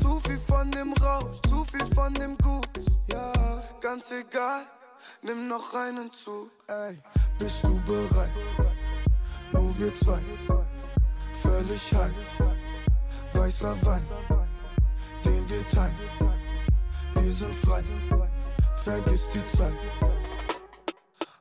Zu 0.00 0.20
viel 0.20 0.38
von 0.48 0.70
dem 0.70 0.92
Rausch, 0.94 1.38
zu 1.48 1.64
viel 1.64 1.86
von 1.94 2.14
dem 2.14 2.36
Gut. 2.38 2.68
Ja, 3.12 3.32
ganz 3.80 4.10
egal, 4.10 4.62
nimm 5.22 5.48
noch 5.48 5.74
einen 5.74 6.10
Zug. 6.12 6.50
Ey, 6.68 6.98
bist 7.38 7.62
du 7.62 7.80
bereit? 7.82 8.32
Nur 9.52 9.78
wir 9.78 9.94
zwei, 9.94 10.20
völlig 11.42 11.94
high. 11.94 12.12
Weißer 13.32 13.74
Wein, 13.84 14.06
den 15.24 15.48
wir 15.48 15.66
teilen. 15.68 15.94
Wir 17.14 17.32
sind 17.32 17.54
frei, 17.54 17.82
vergiss 18.76 19.28
die 19.28 19.44
Zeit. 19.46 19.72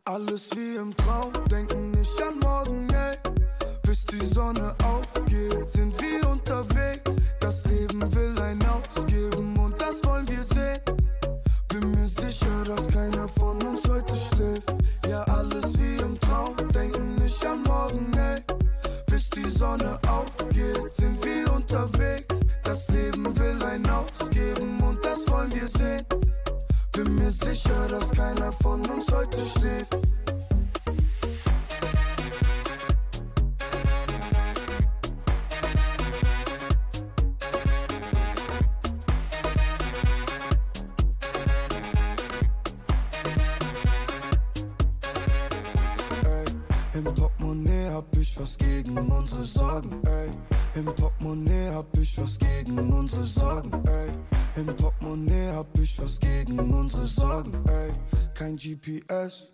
Alles 0.06 0.50
wie 0.56 0.76
im 0.76 0.96
Traum, 0.98 1.32
denken 1.50 1.92
nicht 1.92 2.22
an 2.22 2.40
morgen, 2.40 2.90
ey. 2.94 3.16
Bis 3.84 4.06
die 4.06 4.26
Sonne 4.26 4.76
aufgeht, 4.84 5.70
sind 5.70 5.96
wir 6.02 6.30
unterwegs. 6.30 7.12
Das 7.40 7.64
Leben 7.66 8.02
will 8.16 8.40
ein 8.42 8.60
ausgeben 8.66 9.58
und 9.58 9.80
das 9.80 10.04
wollen 10.06 10.28
wir 10.28 10.44
sehen. 10.44 10.80
Bin 11.68 11.92
mir 11.92 12.08
sicher, 12.08 12.64
dass 12.66 12.88
keiner 12.88 13.13
gegen 48.94 49.12
unsere 49.12 49.44
Sorgen, 49.44 50.02
ey. 50.06 50.32
Im 50.76 50.86
Portemonnaie 50.86 51.70
hab 51.74 51.98
ich 51.98 52.18
was 52.18 52.38
gegen 52.38 52.78
unsere 52.94 53.24
Sorgen, 53.24 53.72
ey. 53.88 54.10
Im 54.56 54.76
Portemonnaie 54.76 55.52
hab 55.54 55.80
ich 55.80 56.00
was 56.00 56.20
gegen 56.20 56.60
unsere 56.60 57.08
Sorgen, 57.08 57.54
ey. 57.68 57.92
Kein 58.34 58.56
GPS, 58.56 59.48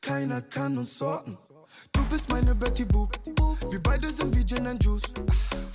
keiner 0.00 0.42
kann 0.42 0.78
uns 0.78 0.98
sorten. 0.98 1.36
Du 1.92 2.04
bist 2.08 2.28
meine 2.30 2.54
Betty 2.54 2.84
Boop, 2.84 3.18
wir 3.70 3.82
beide 3.82 4.08
sind 4.10 4.36
wie 4.36 4.46
Gin 4.46 4.66
and 4.66 4.82
Juice. 4.82 5.02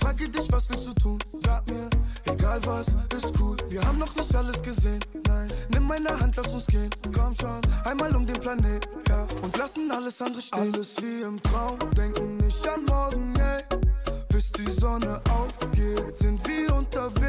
Frage 0.00 0.28
dich, 0.28 0.50
was 0.50 0.68
willst 0.70 0.88
du 0.88 0.94
tun? 0.94 1.18
Sag 1.44 1.68
mir, 1.70 1.90
egal 2.24 2.60
was, 2.64 2.86
ist 3.14 3.38
cool. 3.38 3.56
Wir 3.68 3.82
haben 3.82 3.98
noch 3.98 4.14
nicht 4.14 4.34
alles 4.34 4.62
gesehen, 4.62 5.00
meine 5.90 6.20
Hand, 6.20 6.36
lass 6.36 6.54
uns 6.54 6.66
gehen. 6.66 6.88
Komm 7.12 7.34
schon, 7.34 7.60
einmal 7.84 8.14
um 8.14 8.24
den 8.24 8.38
Planet, 8.38 8.88
ja. 9.08 9.26
Und 9.42 9.56
lassen 9.56 9.90
alles 9.90 10.22
andere 10.22 10.40
stehen. 10.40 10.72
Alles 10.72 10.94
wie 11.02 11.22
im 11.22 11.42
Traum, 11.42 11.78
denken 11.96 12.36
nicht 12.36 12.68
an 12.68 12.84
morgen, 12.84 13.34
ey. 13.36 13.60
Bis 14.28 14.52
die 14.52 14.70
Sonne 14.70 15.20
aufgeht, 15.28 16.14
sind 16.14 16.40
wir 16.46 16.76
unterwegs. 16.76 17.19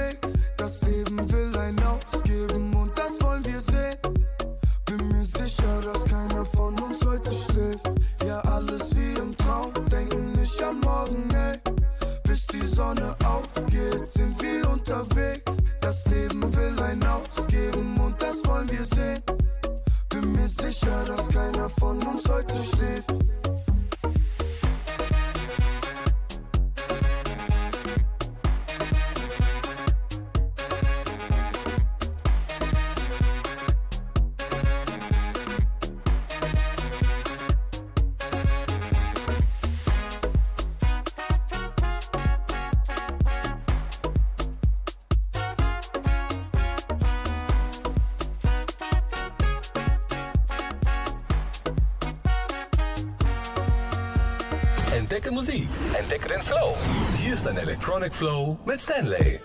Electronic 58.12 58.13
Flow 58.13 58.58
mit 58.65 58.82
Stanley. 58.82 59.40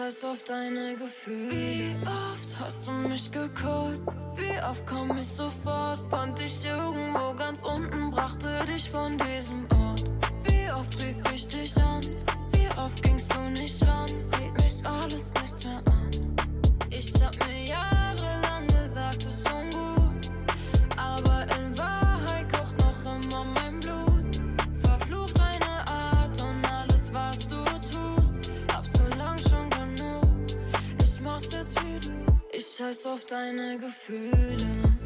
Scheiß 0.00 0.24
auf 0.24 0.42
deine 0.44 0.96
Gefühle. 0.96 1.50
Wie 1.50 1.96
oft 2.06 2.58
hast 2.58 2.86
du 2.86 2.90
mich 3.08 3.30
gecallt? 3.30 4.00
Wie 4.36 4.62
oft 4.62 4.86
komm 4.86 5.16
ich 5.16 5.28
sofort? 5.28 6.00
Fand 6.10 6.38
dich 6.38 6.64
irgendwo 6.64 7.34
ganz 7.34 7.62
unten, 7.64 8.10
brachte 8.10 8.64
dich 8.66 8.88
von 8.88 9.18
diesem 9.18 9.66
Ort. 9.78 10.04
Wie 10.44 10.70
oft 10.72 10.94
rief 11.02 11.16
ich 11.34 11.46
dich 11.48 11.76
an? 11.76 12.00
Wie 12.52 12.68
oft 12.78 13.02
gingst 13.02 13.30
du 13.34 13.40
nicht 13.60 13.82
ran? 13.82 14.08
Blieb 14.30 14.52
mich 14.62 14.86
alles 14.86 15.32
nicht 15.34 15.66
mehr 15.66 15.82
an. 15.84 16.10
Ich 16.90 17.12
hab 17.22 17.36
mir 17.46 17.64
jahrelang 17.64 18.09
scheiß 32.80 33.04
auf 33.04 33.26
deine 33.26 33.76
Gefühle. 33.78 34.96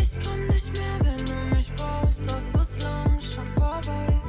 Ich 0.00 0.26
komm 0.26 0.46
nicht 0.46 0.72
mehr, 0.72 0.98
wenn 1.00 1.26
du 1.26 1.54
mich 1.54 1.70
brauchst. 1.76 2.22
Das 2.26 2.54
ist 2.54 2.82
lang 2.82 3.20
schon 3.20 3.46
vorbei. 3.48 4.19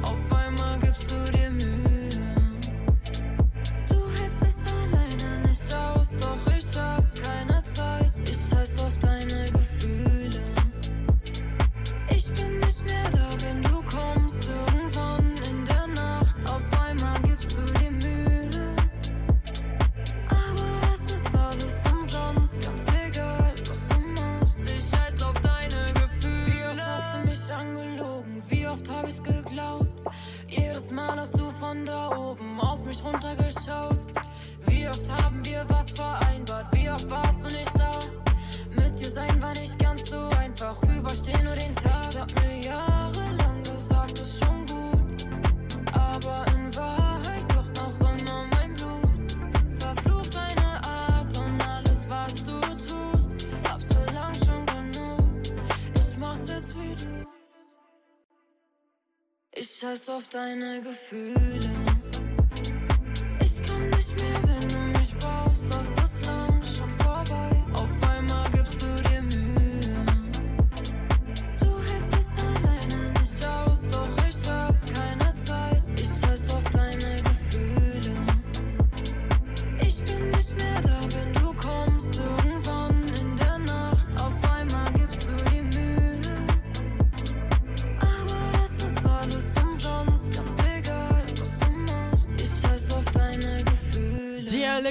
Ich 59.62 59.78
scheiß 59.78 60.08
auf 60.08 60.26
deine 60.26 60.82
Gefühle. 60.82 61.71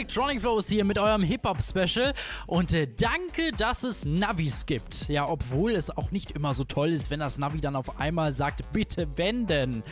Electronic 0.02 0.42
Flow 0.42 0.58
ist 0.58 0.68
hier 0.68 0.84
mit 0.84 0.98
eurem 0.98 1.22
Hip-Hop-Special 1.22 2.14
und 2.48 2.74
äh, 2.74 2.88
danke, 2.88 3.52
dass 3.56 3.84
es 3.84 4.04
Navis 4.04 4.66
gibt. 4.66 5.08
Ja, 5.10 5.30
obwohl 5.30 5.74
es 5.74 5.96
auch 5.96 6.10
nicht 6.10 6.32
immer 6.32 6.56
so 6.56 6.64
toll 6.64 6.90
ist, 6.90 7.12
wenn 7.12 7.20
das 7.20 7.38
Navi 7.38 7.62
dann 7.62 7.76
auf 7.76 8.00
einmal 8.00 8.34
sagt, 8.34 8.64
bitte 8.74 9.16
wenden. 9.20 9.84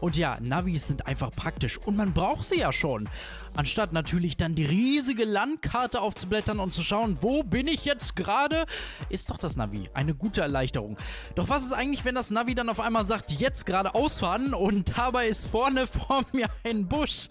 Und 0.00 0.16
ja, 0.16 0.36
Navis 0.40 0.88
sind 0.88 1.06
einfach 1.06 1.30
praktisch 1.30 1.78
und 1.78 1.96
man 1.96 2.12
braucht 2.12 2.44
sie 2.44 2.58
ja 2.58 2.72
schon. 2.72 3.08
Anstatt 3.54 3.92
natürlich 3.92 4.36
dann 4.36 4.56
die 4.56 4.64
riesige 4.64 5.24
Landkarte 5.24 6.00
aufzublättern 6.00 6.58
und 6.58 6.72
zu 6.72 6.82
schauen, 6.82 7.18
wo 7.20 7.44
bin 7.44 7.68
ich 7.68 7.84
jetzt 7.84 8.16
gerade, 8.16 8.66
ist 9.10 9.30
doch 9.30 9.36
das 9.36 9.56
Navi 9.56 9.90
eine 9.94 10.14
gute 10.14 10.40
Erleichterung. 10.40 10.96
Doch 11.36 11.48
was 11.48 11.62
ist 11.62 11.72
eigentlich, 11.72 12.04
wenn 12.04 12.16
das 12.16 12.32
Navi 12.32 12.56
dann 12.56 12.68
auf 12.68 12.80
einmal 12.80 13.04
sagt, 13.04 13.30
jetzt 13.30 13.64
gerade 13.64 13.94
ausfahren 13.94 14.54
und 14.54 14.98
dabei 14.98 15.28
ist 15.28 15.46
vorne 15.46 15.86
vor 15.86 16.24
mir 16.32 16.48
ein 16.64 16.88
Busch? 16.88 17.28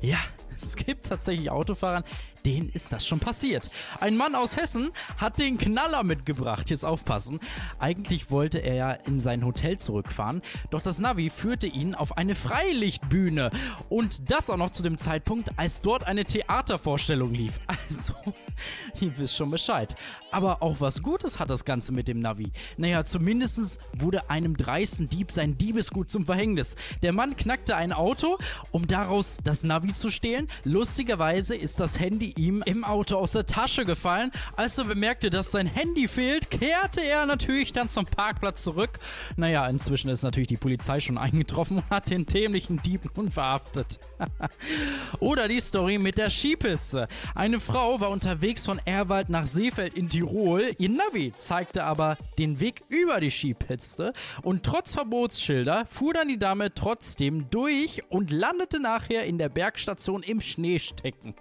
Ja, 0.00 0.18
es 0.56 0.76
gibt 0.76 1.06
tatsächlich 1.06 1.50
Autofahrern, 1.50 2.04
denen 2.44 2.68
ist 2.70 2.92
das 2.92 3.06
schon 3.06 3.20
passiert. 3.20 3.70
Ein 4.00 4.16
Mann 4.16 4.34
aus 4.34 4.56
Hessen 4.56 4.90
hat 5.18 5.38
den 5.38 5.58
Knaller 5.58 6.02
mitgebracht. 6.02 6.70
Jetzt 6.70 6.84
aufpassen. 6.84 7.40
Eigentlich 7.78 8.30
wollte 8.30 8.58
er 8.58 8.74
ja 8.74 8.92
in 8.92 9.20
sein 9.20 9.44
Hotel 9.44 9.78
zurückfahren, 9.78 10.42
doch 10.70 10.82
das 10.82 10.98
Navi 10.98 11.30
führte 11.30 11.66
ihn 11.66 11.94
auf 11.94 12.16
eine 12.16 12.34
Freilichtbühne. 12.34 13.50
Und 13.88 14.30
das 14.30 14.50
auch 14.50 14.56
noch 14.56 14.70
zu 14.70 14.82
dem 14.82 14.98
Zeitpunkt, 14.98 15.50
als 15.56 15.82
dort 15.82 16.06
eine 16.06 16.24
Theatervorstellung 16.24 17.32
lief. 17.32 17.60
Also, 17.88 18.14
ihr 19.00 19.18
wisst 19.18 19.36
schon 19.36 19.50
Bescheid. 19.50 19.94
Aber 20.30 20.62
auch 20.62 20.80
was 20.80 21.02
Gutes 21.02 21.38
hat 21.38 21.50
das 21.50 21.64
Ganze 21.64 21.92
mit 21.92 22.08
dem 22.08 22.20
Navi. 22.20 22.52
Naja, 22.76 23.04
zumindest 23.04 23.80
wurde 23.98 24.30
einem 24.30 24.56
dreisten 24.56 25.08
Dieb 25.08 25.30
sein 25.30 25.58
Diebesgut 25.58 26.08
zum 26.08 26.24
Verhängnis. 26.24 26.76
Der 27.02 27.12
Mann 27.12 27.36
knackte 27.36 27.76
ein 27.76 27.92
Auto, 27.92 28.38
um 28.70 28.86
daraus 28.86 29.38
das 29.42 29.62
Navi 29.62 29.92
zu 29.92 30.10
stehlen. 30.10 30.48
Lustigerweise 30.64 31.54
ist 31.54 31.80
das 31.80 31.98
Handy 31.98 32.31
ihm 32.38 32.62
im 32.64 32.84
Auto 32.84 33.16
aus 33.16 33.32
der 33.32 33.46
Tasche 33.46 33.84
gefallen. 33.84 34.30
Als 34.56 34.78
er 34.78 34.84
bemerkte, 34.84 35.30
dass 35.30 35.50
sein 35.50 35.66
Handy 35.66 36.08
fehlt, 36.08 36.50
kehrte 36.50 37.00
er 37.00 37.26
natürlich 37.26 37.72
dann 37.72 37.88
zum 37.88 38.04
Parkplatz 38.04 38.62
zurück. 38.62 38.98
Naja, 39.36 39.66
inzwischen 39.66 40.08
ist 40.10 40.22
natürlich 40.22 40.48
die 40.48 40.56
Polizei 40.56 41.00
schon 41.00 41.18
eingetroffen 41.18 41.78
und 41.78 41.90
hat 41.90 42.10
den 42.10 42.26
dämlichen 42.26 42.76
Dieb 42.82 43.02
nun 43.16 43.30
verhaftet. 43.30 43.98
Oder 45.20 45.48
die 45.48 45.60
Story 45.60 45.98
mit 45.98 46.18
der 46.18 46.30
Skipiste. 46.30 47.08
Eine 47.34 47.60
Frau 47.60 48.00
war 48.00 48.10
unterwegs 48.10 48.66
von 48.66 48.80
Erwald 48.84 49.28
nach 49.28 49.46
Seefeld 49.46 49.94
in 49.94 50.08
Tirol. 50.08 50.74
Ihr 50.78 50.90
Navi 50.90 51.32
zeigte 51.36 51.84
aber 51.84 52.16
den 52.38 52.60
Weg 52.60 52.82
über 52.88 53.20
die 53.20 53.30
Skipiste 53.30 54.12
und 54.42 54.62
trotz 54.64 54.94
Verbotsschilder 54.94 55.86
fuhr 55.86 56.14
dann 56.14 56.28
die 56.28 56.38
Dame 56.38 56.74
trotzdem 56.74 57.50
durch 57.50 58.02
und 58.08 58.30
landete 58.30 58.80
nachher 58.80 59.24
in 59.24 59.38
der 59.38 59.48
Bergstation 59.48 60.22
im 60.22 60.40
Schnee 60.40 60.78
stecken. 60.78 61.34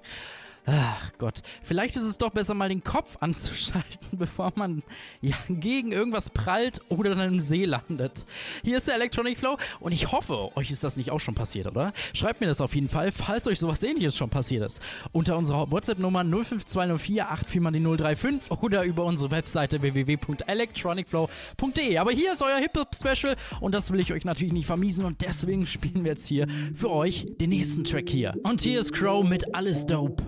Ach 0.66 1.12
Gott, 1.18 1.42
vielleicht 1.64 1.96
ist 1.96 2.04
es 2.04 2.20
doch 2.20 2.30
besser 2.30 2.54
mal 2.54 2.70
den 2.70 2.84
Kopf 2.84 3.18
anzuschalten, 3.20 4.00
bevor 4.12 4.54
man 4.56 4.84
ja 5.20 5.36
gegen 5.50 5.92
irgendwas 5.92 6.30
prallt 6.30 6.82
oder 6.90 7.16
dann 7.16 7.34
im 7.34 7.42
See 7.42 7.66
landet. 7.66 8.28
Hier 8.64 8.78
ist 8.78 8.88
der 8.88 8.94
Electronic 8.96 9.40
Flow 9.40 9.58
und 9.80 9.92
ich 9.92 10.12
hoffe, 10.12 10.56
euch 10.56 10.70
ist 10.70 10.84
das 10.84 10.98
nicht 10.98 11.10
auch 11.10 11.20
schon 11.20 11.34
passiert, 11.34 11.66
oder? 11.66 11.94
Schreibt 12.14 12.42
mir 12.42 12.48
das 12.48 12.62
auf 12.62 12.76
jeden 12.76 12.90
Fall, 12.90 13.12
falls 13.12 13.48
euch 13.48 13.58
sowas 13.58 13.82
ähnliches 13.82 14.16
schon 14.16 14.30
passiert 14.30 14.64
ist. 14.64 14.84
Unter 15.12 15.36
unserer 15.36 15.72
WhatsApp-Nummer 15.72 16.24
05204 16.24 17.26
84 17.26 17.62
035 17.62 18.52
oder 18.62 18.84
über 18.84 19.06
unsere 19.06 19.32
Webseite 19.32 19.82
www.electronicflow.de. 19.82 21.98
Aber 21.98 22.12
hier 22.12 22.34
ist 22.34 22.44
euer 22.44 22.58
Hip-Hop-Special 22.58 23.36
und 23.62 23.74
das 23.74 23.90
will 23.92 24.00
ich 24.00 24.14
euch 24.14 24.26
natürlich 24.26 24.54
nicht 24.54 24.68
vermiesen 24.68 25.06
und 25.06 25.22
deswegen 25.22 25.66
spielen 25.66 26.04
wir 26.04 26.12
jetzt 26.12 26.28
hier 26.28 26.46
für 26.76 26.92
euch 26.92 27.26
den 27.40 27.50
nächsten 27.50 27.84
Track 27.84 28.10
hier. 28.10 28.36
Und 28.44 28.62
hier 28.62 28.80
ist 28.80 28.94
Crow 28.94 29.28
mit 29.28 29.56
Alles 29.56 29.88
Dope. 29.88 30.24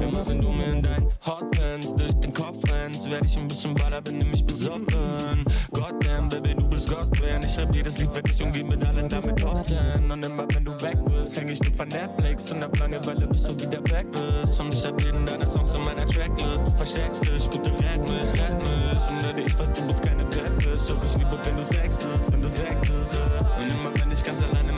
Immer 0.00 0.26
wenn 0.26 0.40
du 0.40 0.50
mir 0.50 0.72
in 0.72 0.82
dein 0.82 1.06
Hotpants 1.26 1.94
durch 1.94 2.14
den 2.20 2.32
Kopf 2.32 2.62
rennst, 2.70 3.08
werd 3.10 3.24
ich 3.24 3.36
ein 3.36 3.48
bisschen 3.48 3.74
baller, 3.74 4.00
bin 4.00 4.18
nämlich 4.18 4.44
besoffen. 4.44 5.44
Goddamn, 5.72 6.28
Baby, 6.30 6.54
du 6.54 6.68
bist 6.68 6.88
Gospel. 6.88 7.28
Ich 7.44 7.54
schreib 7.54 7.74
jedes 7.74 7.98
Lied 7.98 8.14
wirklich 8.14 8.42
und 8.42 8.68
mit 8.68 8.84
allen 8.86 9.08
damit 9.08 9.38
Top. 9.38 9.64
Und 10.10 10.26
immer 10.26 10.46
wenn 10.54 10.64
du 10.64 10.72
weg 10.80 10.96
bist, 11.06 11.38
häng 11.38 11.48
ich 11.48 11.60
nur 11.62 11.74
von 11.74 11.88
Netflix 11.88 12.50
und 12.50 12.62
hab 12.62 12.78
Langeweile, 12.78 13.26
bis 13.26 13.42
du 13.42 13.60
wieder 13.60 13.80
back 13.82 14.06
bist. 14.12 14.58
Und 14.58 14.74
ich 14.74 14.86
hab 14.86 15.02
jeden 15.02 15.26
deiner 15.26 15.48
Songs 15.48 15.74
in 15.74 15.82
meiner 15.82 16.06
Tracklist. 16.06 16.64
Du 16.66 16.70
versteckst 16.76 17.28
dich, 17.28 17.50
gute 17.50 17.70
Rhythmus, 17.70 18.32
Rhythmus. 18.32 19.08
Und 19.08 19.22
werde 19.22 19.42
ich 19.42 19.58
weiß, 19.58 19.72
du 19.72 19.86
bist 19.86 20.02
keine 20.02 20.24
Peppis. 20.24 20.86
Doch 20.86 21.04
ich 21.04 21.16
liebe, 21.16 21.38
wenn 21.44 21.56
du 21.56 21.64
Sex 21.64 22.04
ist, 22.04 22.32
wenn 22.32 22.42
du 22.42 22.48
Sex 22.48 22.82
ist. 22.88 23.18
Und 23.58 23.70
immer 23.70 23.90
wenn 24.00 24.10
ich 24.12 24.24
ganz 24.24 24.42
allein 24.42 24.69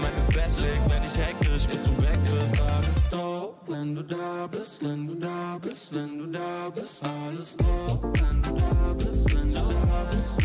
leg, 0.63 0.81
werd 0.89 1.05
ich 1.05 1.19
hektisch, 1.19 1.67
bis 1.67 1.83
du 1.85 1.91
weg 2.03 2.19
bist. 2.31 2.61
Alles 2.61 3.09
dope, 3.11 3.55
wenn 3.67 3.95
du 3.95 4.03
da 4.03 4.47
bist, 4.47 4.83
wenn 4.85 5.07
du 5.07 5.15
da 5.15 5.59
bist, 5.61 5.95
wenn 5.95 6.19
du 6.19 6.27
da 6.27 6.71
bist. 6.75 7.03
Alles 7.03 7.57
dope, 7.57 8.13
wenn 8.21 8.43
du 8.43 8.51
da 8.61 8.95
bist, 8.95 9.35
wenn 9.35 9.49
du 9.49 9.55
da 9.55 10.09
bist, 10.11 10.41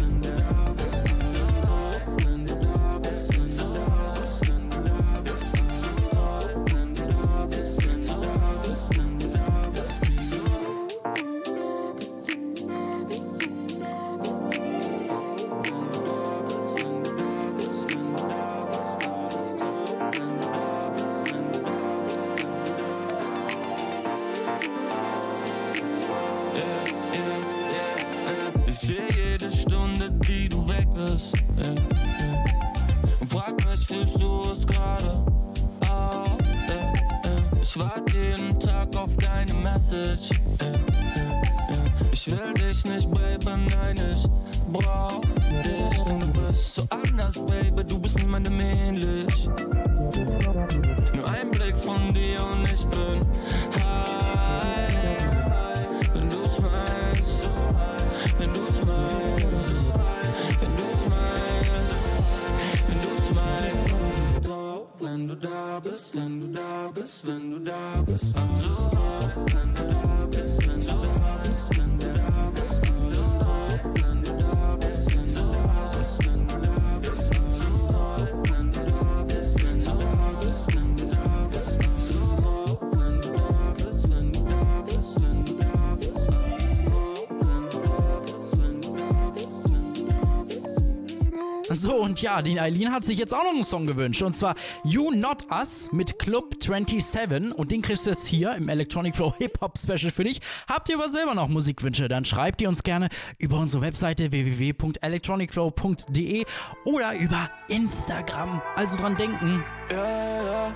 und 92.17 92.23
ja, 92.23 92.41
die 92.41 92.59
Eileen 92.59 92.91
hat 92.91 93.05
sich 93.05 93.19
jetzt 93.19 93.31
auch 93.31 93.43
noch 93.43 93.53
einen 93.53 93.63
Song 93.63 93.85
gewünscht. 93.85 94.23
Und 94.23 94.33
zwar 94.33 94.55
You 94.83 95.11
Not 95.11 95.45
Us 95.51 95.91
mit 95.91 96.17
Club 96.17 96.55
27. 96.59 97.53
Und 97.53 97.69
den 97.69 97.83
kriegst 97.83 98.07
du 98.07 98.09
jetzt 98.09 98.25
hier 98.25 98.55
im 98.55 98.69
Electronic 98.69 99.15
Flow 99.15 99.35
Hip 99.37 99.61
Hop 99.61 99.77
Special 99.77 100.11
für 100.11 100.23
dich. 100.23 100.41
Habt 100.67 100.89
ihr 100.89 100.95
aber 100.95 101.09
selber 101.09 101.35
noch 101.35 101.47
Musikwünsche, 101.47 102.07
dann 102.07 102.25
schreibt 102.25 102.59
ihr 102.61 102.69
uns 102.69 102.81
gerne 102.81 103.09
über 103.37 103.59
unsere 103.59 103.83
Webseite 103.83 104.31
www.electronicflow.de 104.31 106.43
oder 106.85 107.13
über 107.19 107.51
Instagram. 107.67 108.63
Also 108.75 108.97
dran 108.97 109.15
denken. 109.15 109.63
Ja, 109.91 110.43
ja. 110.43 110.73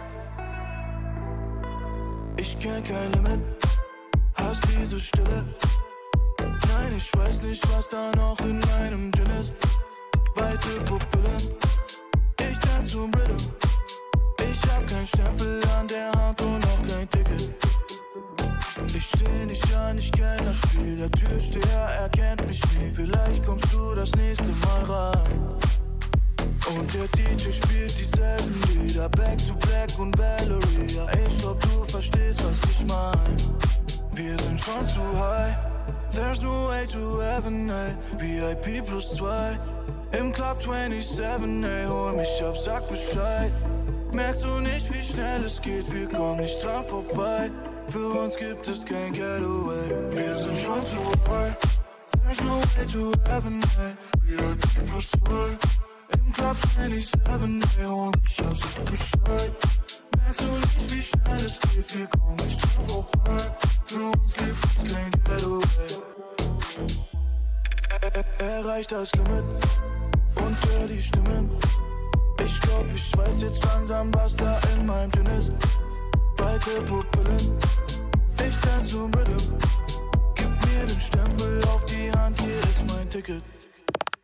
Ich 2.38 2.60
kenn 2.60 2.84
kein 2.84 3.12
Limit, 3.14 3.40
hast 4.36 4.62
diese 4.80 5.00
Stille. 5.00 5.48
Nein, 6.40 6.94
ich 6.98 7.12
weiß 7.16 7.42
nicht, 7.44 7.64
was 7.76 7.90
da 7.90 8.12
noch 8.16 8.40
in 8.42 8.60
meinem 8.60 9.12
Gin 9.12 9.26
ist. 9.40 9.54
Weite 10.36 10.70
Pupillen, 10.86 11.56
ich 12.40 12.58
tanz 12.60 12.92
zum 12.92 13.14
Rhythm. 13.14 13.38
Ich 14.40 14.62
hab 14.72 14.88
kein 14.88 15.08
Stempel 15.08 15.62
an 15.78 15.88
der 15.88 16.12
Hand 16.12 16.42
und 16.42 16.66
auch 16.66 16.88
kein 16.88 17.10
Ticket. 17.10 17.54
Ich 18.88 19.06
steh 19.06 19.46
nicht 19.46 19.74
an, 19.76 19.98
ich 19.98 20.12
kenn 20.12 20.44
das 20.46 20.58
Spiel. 20.58 20.98
Der 20.98 21.12
Türsteher 21.12 21.90
erkennt 22.02 22.48
mich 22.48 22.62
nie. 22.78 22.92
Vielleicht 22.94 23.46
kommst 23.46 23.72
du 23.74 23.94
das 23.94 24.12
nächste 24.16 24.52
Mal 24.66 24.84
rein. 24.84 25.42
Und 26.78 26.94
der 26.94 27.08
DJ 27.10 27.52
spielt 27.52 28.00
dieselben 28.00 28.62
Lieder, 28.80 29.10
Back 29.10 29.38
to 29.40 29.54
Black 29.56 29.98
und 30.00 30.18
Valerie. 30.18 30.96
Ja, 30.96 31.08
ich 31.28 31.38
glaub, 31.40 31.60
du 31.60 31.84
verstehst, 31.86 32.42
was 32.44 32.72
ich 32.72 32.86
mein. 32.86 33.38
Wir 34.14 34.38
sind 34.40 34.60
schon 34.60 34.88
zu 34.88 35.02
high, 35.20 35.56
there's 36.12 36.42
no 36.42 36.68
way 36.68 36.86
to 36.88 37.22
heaven, 37.22 37.70
ey. 37.70 37.96
VIP 38.18 38.86
plus 38.86 39.16
zwei, 39.16 39.58
im 40.18 40.32
Club 40.34 40.62
27, 40.62 41.64
ey. 41.64 41.86
Hol 41.88 42.14
mich 42.14 42.44
ab, 42.44 42.58
sag 42.58 42.88
Bescheid. 42.88 43.52
Merkst 44.12 44.44
du 44.44 44.60
nicht, 44.60 44.94
wie 44.94 45.02
schnell 45.02 45.44
es 45.46 45.62
geht, 45.62 45.92
wir 45.94 46.08
kommen 46.10 46.42
nicht 46.42 46.62
dran 46.64 46.84
vorbei. 46.86 47.50
Für 47.88 48.08
uns 48.22 48.36
gibt 48.36 48.68
es 48.68 48.86
kein 48.86 49.14
Getaway. 49.14 49.90
Wir 50.12 50.36
sind 50.36 50.58
schon 50.60 50.84
zu 50.86 50.98
high, 51.30 51.56
there's 52.24 52.42
no 52.42 52.58
way 52.76 52.86
to 52.92 53.12
heaven, 53.30 53.62
ey. 53.80 53.96
VIP 54.24 54.62
plus 54.90 55.12
zwei. 55.12 55.58
Im 56.14 56.34
Club 56.34 56.58
27, 56.78 57.80
ey, 57.80 57.86
hol 57.86 58.12
mich 58.24 58.40
ab, 58.40 58.56
sag 58.58 58.86
Bescheid. 58.86 59.52
Merkst 60.18 60.42
du 60.42 60.46
nicht, 60.46 60.92
wie 60.92 61.02
schnell 61.02 61.46
es 61.46 61.60
geht, 61.60 61.98
wir 61.98 62.08
kommen 62.08 62.36
nicht 62.36 62.60
dran 62.62 62.86
vorbei. 62.88 63.42
Für 63.88 64.04
uns 64.12 64.34
gibt 64.36 64.66
es 64.66 64.94
kein 64.94 65.12
Getaway. 65.12 65.62
Er- 68.02 68.16
er- 68.16 68.58
Erreicht 68.60 68.92
das 68.92 69.12
Limit 69.14 69.44
und 70.36 70.58
hör 70.70 70.88
die 70.88 71.02
Stimmen. 71.02 71.50
Ich 72.44 72.60
glaub, 72.62 72.86
ich 72.96 73.18
weiß 73.18 73.42
jetzt 73.42 73.64
langsam, 73.66 74.14
was 74.14 74.36
da 74.36 74.60
in 74.76 74.86
meinem 74.86 75.12
Gin 75.12 75.26
ist. 75.38 75.52
Weite 76.38 76.82
Pupillen, 76.82 77.58
ich 78.38 78.62
tanz 78.62 78.90
zum 78.90 79.14
Rhythm. 79.14 79.56
Gib 80.36 80.50
mir 80.50 80.86
den 80.86 81.02
Stempel 81.02 81.62
auf 81.66 81.86
die 81.86 82.12
Hand, 82.12 82.40
hier 82.42 82.56
ist 82.56 82.84
mein 82.88 83.10
Ticket. 83.10 83.44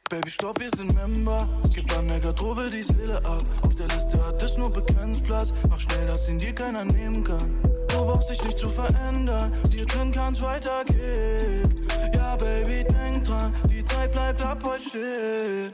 Baby, 0.10 0.32
stopp, 0.32 0.58
wir 0.62 0.70
sind 0.76 0.96
Member. 0.96 1.48
Gib 1.74 1.96
an 1.98 2.08
der 2.08 2.20
Garderobe 2.22 2.70
die 2.70 2.82
Seele 2.82 3.18
ab. 3.26 3.44
Auf 3.62 3.76
der 3.76 3.88
Liste 3.88 4.26
hat 4.26 4.42
es 4.42 4.58
nur 4.58 4.72
Begrenzplatz. 4.72 5.52
Mach 5.70 5.80
schnell, 5.82 6.08
dass 6.08 6.30
ihn 6.30 6.38
dir 6.38 6.54
keiner 6.54 6.86
nehmen 6.86 7.26
kann. 7.26 7.62
Du 7.90 7.98
brauchst 8.06 8.30
dich 8.30 8.42
nicht 8.46 8.58
zu 8.58 8.70
verändern. 8.70 9.52
Dir 9.70 9.86
drin 9.86 10.14
kann's 10.14 10.42
weitergehen. 10.42 11.70
Ja, 12.16 12.38
Baby, 12.38 12.86
denk 12.86 13.26
dran. 13.26 13.54
Die 13.70 13.84
Zeit 13.84 14.14
bleibt 14.14 14.46
ab 14.46 14.64
heute 14.66 14.84
stehen. 14.84 15.74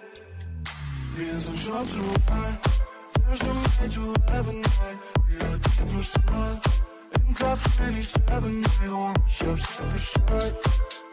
Wir 1.15 1.35
sind 1.35 1.59
schon 1.59 1.87
zu 1.87 1.99
high. 2.31 2.57
There's 3.27 3.43
no 3.43 3.53
way 3.53 3.89
to 3.89 4.13
heaven, 4.31 4.63
ey. 4.63 4.97
Wir 5.27 5.39
hatten 5.47 5.89
plus 5.89 6.11
zwei. 6.11 6.59
Im 7.27 7.35
Club 7.35 7.59
27, 7.77 8.65
ey. 8.81 8.89
Hol 8.89 9.13
mich 9.25 9.41
ab, 9.47 9.59
sag 9.59 9.93
Bescheid. 9.93 10.53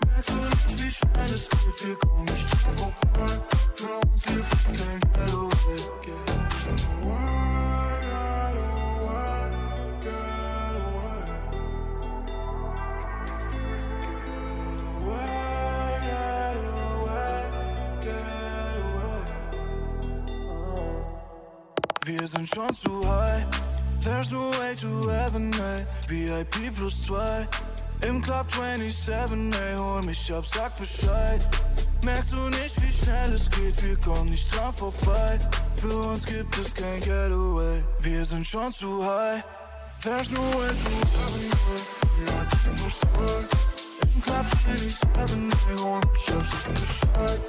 Merkst 0.07 0.31
du 0.31 0.35
nicht, 0.35 0.69
wie 0.79 0.91
schnell 0.91 1.35
es 1.35 1.49
geht? 1.49 1.87
Wir 1.87 1.97
kommen 1.97 2.25
nicht 2.25 2.51
vorbei. 2.57 3.33
Für 3.75 3.93
uns 4.07 4.23
gibt 4.25 4.55
es 4.55 4.65
kein 4.65 5.01
Getaway. 5.01 5.81
Sind 22.31 22.49
schon 22.49 22.75
zu 22.75 23.01
high. 23.09 23.45
There's 24.01 24.31
no 24.31 24.51
way 24.59 24.75
to 24.77 25.11
heaven, 25.11 25.53
ey. 25.53 25.87
VIP 26.09 26.75
plus 26.77 27.03
zwei. 27.03 27.47
Im 28.07 28.23
Club 28.23 28.47
27, 28.53 29.55
ey. 29.55 29.77
Hol 29.77 30.01
mich 30.07 30.33
ab, 30.33 30.47
sag 30.47 30.77
Bescheid. 30.77 31.41
Merkst 32.05 32.33
du 32.33 32.49
nicht, 32.49 32.83
wie 32.83 32.93
schnell 32.93 33.33
es 33.33 33.51
geht? 33.51 33.83
Wir 33.83 33.97
kommen 34.01 34.31
nicht 34.31 34.49
dran 34.55 34.73
vorbei. 34.73 35.39
Für 35.77 35.97
uns 36.09 36.25
gibt 36.25 36.57
es 36.59 36.73
kein 36.73 37.01
Getaway. 37.01 37.83
Wir 38.01 38.25
sind 38.25 38.47
schon 38.47 38.73
zu 38.73 39.05
high. 39.05 39.43
There's 40.03 40.31
no 40.31 40.41
way 40.41 40.69
to 40.69 40.91
heaven, 41.19 41.51
ey. 41.51 41.83
VIP 42.17 42.51
plus 42.79 43.01
zwei. 43.01 43.41
Im 44.15 44.23
Club 44.23 44.47
27, 44.67 45.37
ey. 45.69 45.79
Hol 45.79 46.01
mich 46.01 46.37
ab, 46.37 46.47
sag 46.47 46.75
Bescheid. 46.75 47.41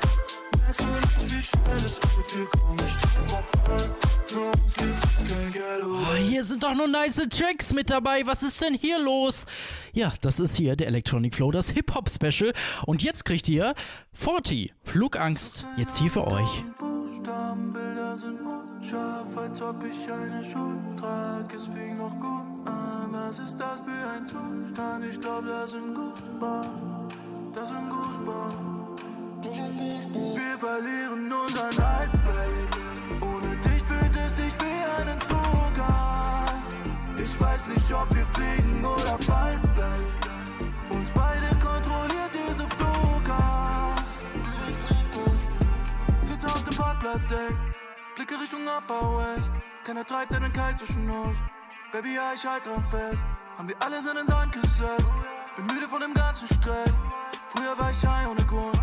Oh, 5.84 6.16
hier 6.16 6.44
sind 6.44 6.64
doch 6.64 6.74
nur 6.74 6.88
nice 6.88 7.22
Tracks 7.30 7.74
mit 7.74 7.90
dabei. 7.90 8.26
Was 8.26 8.44
ist 8.44 8.62
denn 8.62 8.76
hier 8.76 9.00
los? 9.00 9.46
Ja, 9.94 10.14
das 10.22 10.40
ist 10.40 10.56
hier 10.56 10.76
der 10.76 10.88
Electronic 10.88 11.36
Flow, 11.36 11.52
das 11.52 11.70
Hip-Hop-Special. 11.72 12.54
Und 12.86 13.04
jetzt 13.04 13.26
kriegt 13.26 13.50
ihr 13.50 13.74
40, 14.14 14.74
Flugangst, 14.84 15.66
jetzt 15.78 15.98
hier 15.98 16.12
für 16.12 16.26
euch. 16.28 16.64
Buchstabenbilder 16.80 18.18
sind 18.18 18.40
unscharf, 18.42 19.38
als 19.38 19.62
ob 19.62 19.84
ich 19.84 20.12
eine 20.12 20.44
Schuld 20.44 21.00
trag. 21.00 21.54
Es 21.54 21.64
fing 21.64 21.98
noch 21.98 22.20
gut 22.20 22.68
an, 22.68 23.10
was 23.12 23.40
ist 23.40 23.58
das 23.58 23.82
für 23.82 24.10
ein 24.16 24.28
Zustand? 24.28 25.06
Ich 25.06 25.20
glaub, 25.20 25.46
das 25.46 25.72
sind 25.72 25.94
Goosebumps, 25.94 27.16
das 27.54 27.70
sind 27.70 27.90
Goosebumps. 27.90 28.81
Wir 29.54 30.58
verlieren 30.60 31.32
unseren 31.32 31.86
Halt, 31.86 32.12
babe. 32.24 32.68
Ohne 33.22 33.56
dich 33.58 33.84
fühlt 33.84 34.16
es 34.16 34.38
sich 34.38 34.54
wie 34.62 35.02
ein 35.02 35.08
Entzug 35.10 35.80
an. 35.80 36.64
Ich 37.18 37.40
weiß 37.40 37.68
nicht, 37.68 37.94
ob 37.94 38.14
wir 38.16 38.26
fliegen 38.28 38.86
oder 38.86 39.18
fallen, 39.20 39.62
babe. 39.76 40.06
Uns 40.98 41.10
beide 41.14 41.48
kontrolliert 41.60 42.32
diese 42.34 42.66
Flugangst. 42.78 44.28
Sitze 46.22 46.48
auf 46.48 46.64
dem 46.64 46.76
Parkplatzdeck, 46.76 47.58
blicke 48.16 48.40
Richtung 48.40 48.62
Upper 48.68 49.18
West. 49.18 49.50
Keiner 49.84 50.06
treibt 50.06 50.34
einen 50.34 50.54
Kite 50.54 50.76
zwischen 50.86 51.10
uns. 51.10 51.38
Baby, 51.92 52.16
ja, 52.16 52.32
ich 52.34 52.46
halt 52.46 52.66
dran 52.66 52.86
fest. 52.90 53.22
Haben 53.58 53.68
wir 53.68 53.76
alles 53.82 54.08
in 54.08 54.16
den 54.16 54.28
Sand 54.28 54.54
gesetzt. 54.54 55.12
Bin 55.58 55.66
müde 55.66 55.88
von 55.90 56.00
dem 56.00 56.14
ganzen 56.14 56.48
Stress. 56.48 56.94
Früher 57.50 57.78
war 57.78 57.92
ich 57.92 58.06
high 58.06 58.30
ohne 58.30 58.46
Grund. 58.46 58.81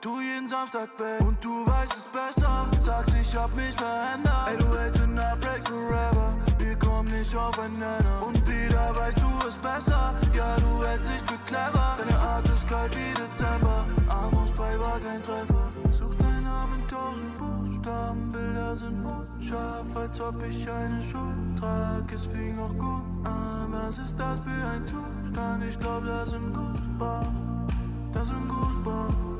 Du 0.00 0.18
jeden 0.18 0.48
Samstag 0.48 0.88
weg. 0.98 1.20
Und 1.20 1.44
du 1.44 1.66
weißt 1.66 1.92
es 1.92 2.08
besser. 2.08 2.70
Sagst, 2.80 3.14
ich 3.20 3.36
hab 3.36 3.54
mich 3.54 3.74
verändert. 3.76 4.48
Ey, 4.48 4.56
du 4.56 4.78
hältst 4.78 5.00
in 5.02 5.18
our 5.18 5.36
breaks 5.36 5.68
forever. 5.68 6.32
Wir 6.58 6.74
kommen 6.76 7.10
nicht 7.10 7.36
aufeinander. 7.36 8.22
Und 8.26 8.48
wieder 8.48 8.96
weißt 8.96 9.20
du 9.20 9.46
es 9.46 9.56
besser. 9.56 10.14
Ja, 10.32 10.56
du 10.56 10.86
hältst 10.86 11.06
dich 11.06 11.20
für 11.26 11.38
clever. 11.44 11.96
Deine 11.98 12.18
Art 12.18 12.48
ist 12.48 12.66
kalt 12.66 12.96
wie 12.96 13.12
Dezember. 13.12 13.84
Amos 14.08 14.50
bei 14.56 14.78
war 14.80 14.98
kein 15.00 15.22
Treffer. 15.22 15.70
Such 15.92 16.14
deinen 16.14 16.44
Namen 16.44 16.80
in 16.80 16.88
tausend 16.88 17.36
Buchstaben. 17.36 18.32
Bilder 18.32 18.76
sind 18.76 19.04
unscharf, 19.04 19.96
als 19.96 20.18
ob 20.18 20.42
ich 20.44 20.70
eine 20.70 21.02
Schuld 21.02 21.58
trag. 21.58 22.10
Es 22.10 22.24
fing 22.24 22.56
noch 22.56 22.72
gut 22.78 23.26
an. 23.26 23.68
Was 23.70 23.98
ist 23.98 24.18
das 24.18 24.40
für 24.40 24.66
ein 24.66 24.86
Zustand? 24.86 25.64
Ich 25.64 25.78
glaub, 25.78 26.06
das 26.06 26.30
sind 26.30 26.54
Goosebumps. 26.54 27.74
Das 28.14 28.26
sind 28.26 28.48
Goosebumps. 28.48 29.39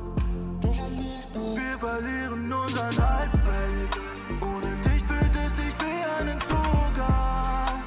Wir 0.61 1.79
verlieren 1.79 2.53
unseren 2.53 2.97
Halt, 2.97 3.31
babe. 3.31 3.89
Ohne 4.41 4.75
dich 4.83 5.03
fühlt 5.03 5.35
es 5.35 5.57
sich 5.57 5.73
wie 5.79 6.01
ein 6.19 6.27
Entzug 6.27 6.99
an. 6.99 7.83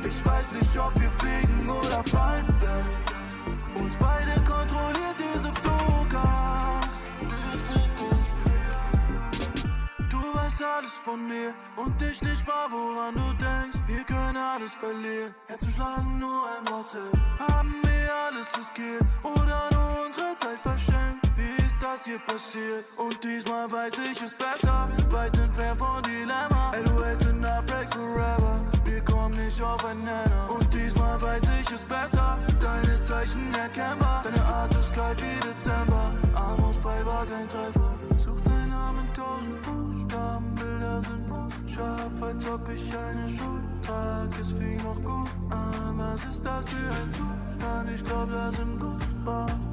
Ich 0.00 0.24
weiß 0.24 0.52
nicht, 0.52 0.78
ob 0.78 0.92
wir 1.00 1.10
fliegen 1.10 1.68
oder 1.70 2.02
fallen, 2.04 2.46
babe. 2.60 3.82
Uns 3.82 3.94
beide 3.98 4.32
kontrolliert 4.42 5.16
diese 5.18 5.52
Flugangst. 5.62 7.12
Du 10.10 10.18
weißt 10.34 10.62
alles 10.62 10.92
von 11.04 11.28
mir 11.28 11.54
und 11.76 12.02
ich 12.02 12.20
nicht 12.22 12.46
mal, 12.46 12.66
woran 12.70 13.14
du 13.14 13.32
denkst. 13.44 13.78
Wir 13.86 14.04
können 14.04 14.36
alles 14.36 14.74
verlieren. 14.74 15.34
Herzen 15.46 15.70
schlagen 15.70 16.18
nur 16.18 16.42
ein 16.44 16.68
WhatsApp. 16.72 17.12
Haben 17.52 17.74
wir 17.82 18.14
alles 18.26 18.48
riskiert 18.58 19.04
oder 19.22 19.68
nur 19.72 20.06
unsere 20.06 20.34
Zeit 20.36 20.60
verschenkt? 20.62 21.25
Hier 22.06 22.20
passiert? 22.20 22.84
Und 22.96 23.24
diesmal 23.24 23.68
weiß 23.68 23.94
ich 24.12 24.22
es 24.22 24.32
besser. 24.34 24.88
Weit 25.10 25.36
entfernt 25.38 25.78
von 25.78 26.00
Dilemma. 26.04 26.72
Ey, 26.72 26.84
du 26.84 26.96
our 27.56 27.62
breaks 27.62 27.92
forever. 27.94 28.60
Wir 28.84 29.00
kommen 29.02 29.34
nicht 29.44 29.60
aufeinander. 29.60 30.48
Und 30.48 30.72
diesmal 30.72 31.20
weiß 31.20 31.42
ich 31.60 31.70
es 31.72 31.82
besser. 31.82 32.38
Deine 32.60 33.02
Zeichen 33.02 33.52
erkennbar. 33.54 34.22
Deine 34.22 34.44
Art 34.44 34.72
ist 34.76 34.92
kalt 34.92 35.20
wie 35.20 35.40
Dezember. 35.40 36.14
Amos 36.34 36.76
bei 36.82 37.04
war 37.04 37.26
kein 37.26 37.48
Treffer. 37.48 37.98
Such 38.24 38.40
deinen 38.42 38.70
Namen 38.70 39.08
tausend 39.12 39.62
Buchstaben. 39.62 40.54
Bilder 40.54 41.02
sind 41.02 41.28
unscharf, 41.28 42.22
als 42.22 42.48
ob 42.48 42.68
ich 42.68 42.84
eine 42.96 43.28
Schuld 43.36 43.84
trag. 43.84 44.28
Es 44.40 44.48
fing 44.48 44.76
noch 44.76 45.02
gut 45.02 45.30
an. 45.50 45.98
Was 45.98 46.24
ist 46.24 46.44
das 46.44 46.64
für 46.70 46.90
ein 47.00 47.12
Zustand? 47.12 47.90
Ich 47.90 48.04
glaub, 48.04 48.30
das 48.30 48.56
sind 48.56 48.78
Goosebumps. 48.78 49.65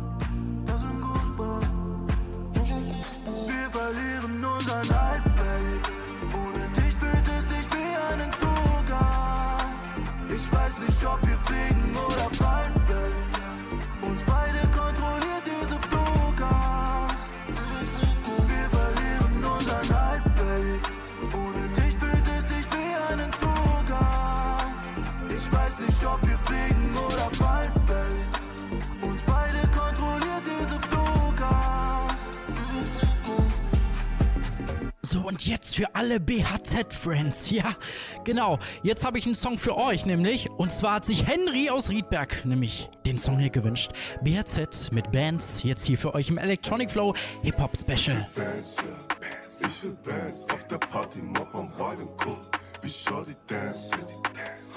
Für 35.76 35.94
alle 35.96 36.20
BHZ-Friends. 36.20 37.52
Ja, 37.54 37.76
genau. 38.24 38.58
Jetzt 38.82 39.06
habe 39.06 39.20
ich 39.20 39.26
einen 39.26 39.36
Song 39.36 39.60
für 39.60 39.78
euch, 39.78 40.06
nämlich. 40.06 40.50
Und 40.50 40.72
zwar 40.72 40.96
hat 40.96 41.06
sich 41.06 41.28
Henry 41.28 41.70
aus 41.70 41.90
Riedberg 41.90 42.46
nämlich 42.46 42.90
den 43.06 43.18
Song 43.18 43.38
hier 43.38 43.52
gewünscht. 43.52 43.92
BHZ 44.24 44.92
mit 44.92 45.12
Bands. 45.12 45.62
Jetzt 45.64 45.86
hier 45.86 45.98
für 45.98 46.16
euch 46.16 46.30
im 46.30 46.38
Electronic 46.38 46.90
Flow 46.90 47.14
Hip-Hop 47.44 47.78
Special. 47.78 48.28
Bands, 48.36 48.76
ja. 48.78 49.68
Ich 49.68 49.84
will 49.84 49.96
Bands 50.04 50.46
auf 50.52 50.68
der 50.68 50.78
Party, 50.78 51.22
Mob 51.22 51.48
am 51.54 51.72
Ball 51.78 51.96
und 51.98 52.18
guck, 52.18 52.40
wie 52.82 52.90
Shorty 52.90 53.36
dance. 53.48 53.90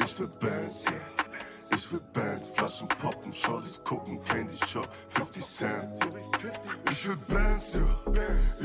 Ich 0.04 0.18
will 0.18 0.30
Bands, 0.40 0.84
ja. 0.84 1.25
Ich 1.76 1.92
will 1.92 2.00
Bands, 2.14 2.48
Flaschen 2.48 2.88
poppen, 2.88 3.34
Shorties 3.34 3.84
gucken, 3.84 4.18
Candy 4.24 4.56
Shop, 4.66 4.88
50 5.10 5.44
Cent. 5.44 6.04
Ich 6.90 7.06
will 7.06 7.16
Bands, 7.28 7.74
ja. 7.74 8.12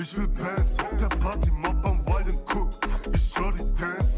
Ich 0.01 0.15
will 0.15 0.29
Bands 0.29 0.77
der 0.97 1.09
Party, 1.17 1.51
Mob 1.51 1.75
am 1.83 1.99
und 1.99 2.45
guck, 2.45 2.69
wie 3.11 3.19
Shorty 3.19 3.65
dance. 3.77 4.15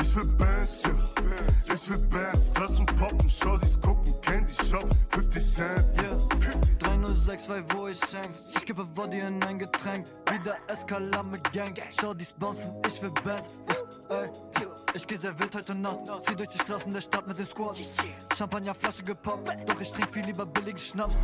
Ich 0.00 0.16
will 0.16 0.26
Bands, 0.36 0.82
ja. 0.82 1.72
Ich 1.72 1.88
will 1.88 1.98
Bands, 2.08 2.48
Flaschen 2.52 2.86
poppen, 2.86 3.30
Shorties 3.30 3.80
gucken, 3.80 4.12
Candy 4.20 4.52
Shop, 4.68 4.88
50 5.10 5.54
Cent. 5.54 5.98
Yeah. 5.98 6.18
306, 6.80 7.48
wo 7.68 7.86
ich 7.86 8.00
häng. 8.12 8.30
Ich 8.56 8.66
gebe 8.66 8.84
Body 8.84 9.18
in 9.18 9.40
ein 9.44 9.58
Getränk. 9.60 10.06
Wieder 10.28 10.56
Eskalar 10.66 11.24
mit 11.28 11.52
Gang. 11.52 11.80
Schau 12.00 12.14
dies 12.14 12.32
bouncen, 12.32 12.72
ich 12.84 13.00
will 13.00 13.12
Bands. 13.22 13.54
Yeah, 14.10 14.22
ey. 14.22 14.81
Ich 14.94 15.06
geh 15.06 15.16
sehr 15.16 15.38
wild 15.38 15.54
heute 15.54 15.74
Nacht. 15.74 16.00
Zieh 16.22 16.34
durch 16.34 16.50
die 16.50 16.58
Straßen 16.58 16.92
der 16.92 17.00
Stadt 17.00 17.26
mit 17.26 17.38
den 17.38 17.46
Squad. 17.46 17.80
Champagnerflasche 18.36 19.02
gepoppt. 19.02 19.48
Doch 19.66 19.80
ich 19.80 19.90
trink 19.90 20.10
viel 20.10 20.24
lieber 20.24 20.44
billigen 20.44 20.76
Schnaps. 20.78 21.22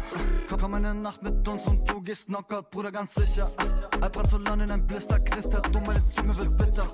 Komm, 0.49 0.61
komm 0.61 0.75
eine 0.75 0.95
Nacht 0.95 1.23
mit 1.23 1.47
uns 1.47 1.67
und 1.67 1.89
du 1.89 2.01
gehst 2.01 2.27
Knockout, 2.27 2.71
Bruder, 2.71 2.91
ganz 2.91 3.15
sicher. 3.15 3.51
Alprazolan 4.01 4.61
in 4.61 4.71
ein 4.71 4.87
Blister 4.87 5.21
knistert 5.21 5.67
und 5.77 5.87
meine 5.87 6.03
Zunge 6.15 6.37
wird 6.37 6.57
bitter. 6.57 6.87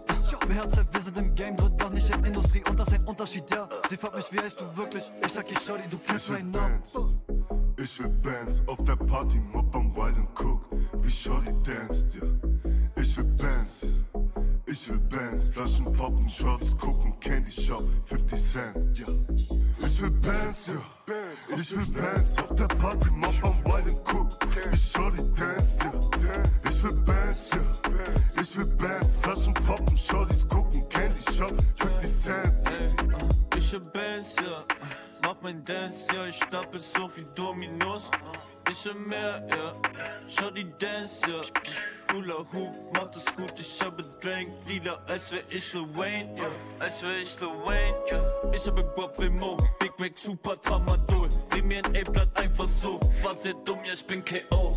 BHZ, 0.48 0.92
wir 0.92 1.00
sind 1.00 1.18
im 1.18 1.34
Game, 1.34 1.58
wird 1.60 1.80
doch 1.80 1.90
nicht 1.90 2.10
in 2.12 2.24
Industrie 2.24 2.62
und 2.68 2.78
das 2.78 2.88
ist 2.88 3.00
ein 3.00 3.06
Unterschied, 3.06 3.44
ja. 3.50 3.68
Sie 3.88 3.96
fragt 3.96 4.16
mich, 4.16 4.32
wie 4.32 4.40
heißt 4.40 4.60
du 4.60 4.76
wirklich? 4.76 5.10
Ich 5.24 5.32
sag, 5.32 5.50
ich 5.50 5.58
schau 5.64 5.76
du 5.76 5.98
kennst 5.98 6.30
Namen. 6.30 6.52
Bands. 6.52 6.92
Ich 7.76 7.98
will 8.00 8.08
Bands 8.08 8.62
auf 8.66 8.82
der 8.84 8.96
Party, 8.96 9.38
Mob 9.52 9.74
am 9.74 9.94
Wild 9.94 10.16
and 10.16 10.28
Cook, 10.38 10.64
wie 11.02 11.10
Shorty 11.10 11.52
danced, 11.62 12.14
ja. 12.14 12.22
Ich 12.96 13.16
will 13.16 13.24
Bands. 13.24 13.86
Ich 14.74 14.88
will 14.88 14.98
Bands, 14.98 15.50
Flaschen 15.50 15.92
poppen, 15.92 16.28
Shorts 16.28 16.76
gucken, 16.76 17.14
Candy 17.20 17.52
Shop, 17.52 17.84
50 18.06 18.42
Cent, 18.42 18.98
ja. 18.98 19.06
Ich 19.78 20.02
will 20.02 20.10
Bands, 20.10 20.66
ja. 20.66 21.54
Ich 21.56 21.76
will 21.76 21.86
Bands 21.86 22.36
auf 22.38 22.52
der 22.56 22.66
Party, 22.66 23.08
Mob 23.10 23.34
am 23.44 23.54
Wild 23.64 23.86
and 23.86 23.98
Cook, 24.04 24.36
wie 24.72 24.76
Shorty 24.76 25.22
danced, 25.38 25.80
ja. 25.80 26.68
Ich 26.68 26.82
will 26.82 27.04
Bands, 27.04 27.50
ja. 27.52 28.40
Ich 28.40 28.56
will 28.56 28.66
Bands, 28.66 29.14
Flaschen 29.22 29.54
poppen, 29.54 29.96
Shorties 29.96 30.48
gucken, 30.48 30.82
Candy 30.88 31.20
Shop, 31.32 31.54
50 31.76 32.10
Cent. 32.10 32.52
Ich 33.56 33.72
hab 33.72 33.92
Bands, 33.92 34.34
ja. 34.38 34.64
Mach 35.22 35.36
mein 35.40 35.64
Dance, 35.64 36.00
ja. 36.12 36.26
Ich 36.26 36.36
stapel 36.36 36.80
so 36.80 37.08
viel 37.08 37.26
Dominos. 37.36 38.10
Ich 38.70 38.84
will 38.84 38.94
mehr, 38.94 39.46
ja. 39.50 39.74
Schau 40.28 40.50
die 40.50 40.66
Dance, 40.78 41.20
ja. 41.28 41.42
Hula 42.12 42.44
Hoop, 42.52 42.92
macht 42.94 43.16
es 43.16 43.26
gut. 43.36 43.52
Ich 43.58 43.80
habe 43.82 44.02
Drank 44.22 44.48
wieder, 44.66 45.02
als 45.06 45.32
wär 45.32 45.40
ich 45.50 45.72
Lil 45.72 45.86
Wayne, 45.94 46.36
ja. 46.38 46.46
Als 46.78 47.02
wär 47.02 47.18
ich 47.18 47.38
Lil 47.40 47.48
Wayne, 47.64 47.96
ja. 48.10 48.22
Ich 48.52 48.66
habe 48.66 48.82
Bob 48.82 49.18
Wilmo, 49.18 49.56
Big 49.78 49.98
Mac, 49.98 50.18
Super 50.18 50.60
Tramadol. 50.60 51.28
Dreh 51.50 51.62
mir 51.62 51.84
ein 51.84 51.96
A-Blatt 51.96 52.36
einfach 52.38 52.68
so. 52.68 53.00
War 53.22 53.36
sehr 53.38 53.54
dumm, 53.64 53.84
ja, 53.84 53.92
ich 53.92 54.06
bin 54.06 54.24
K.O. 54.24 54.72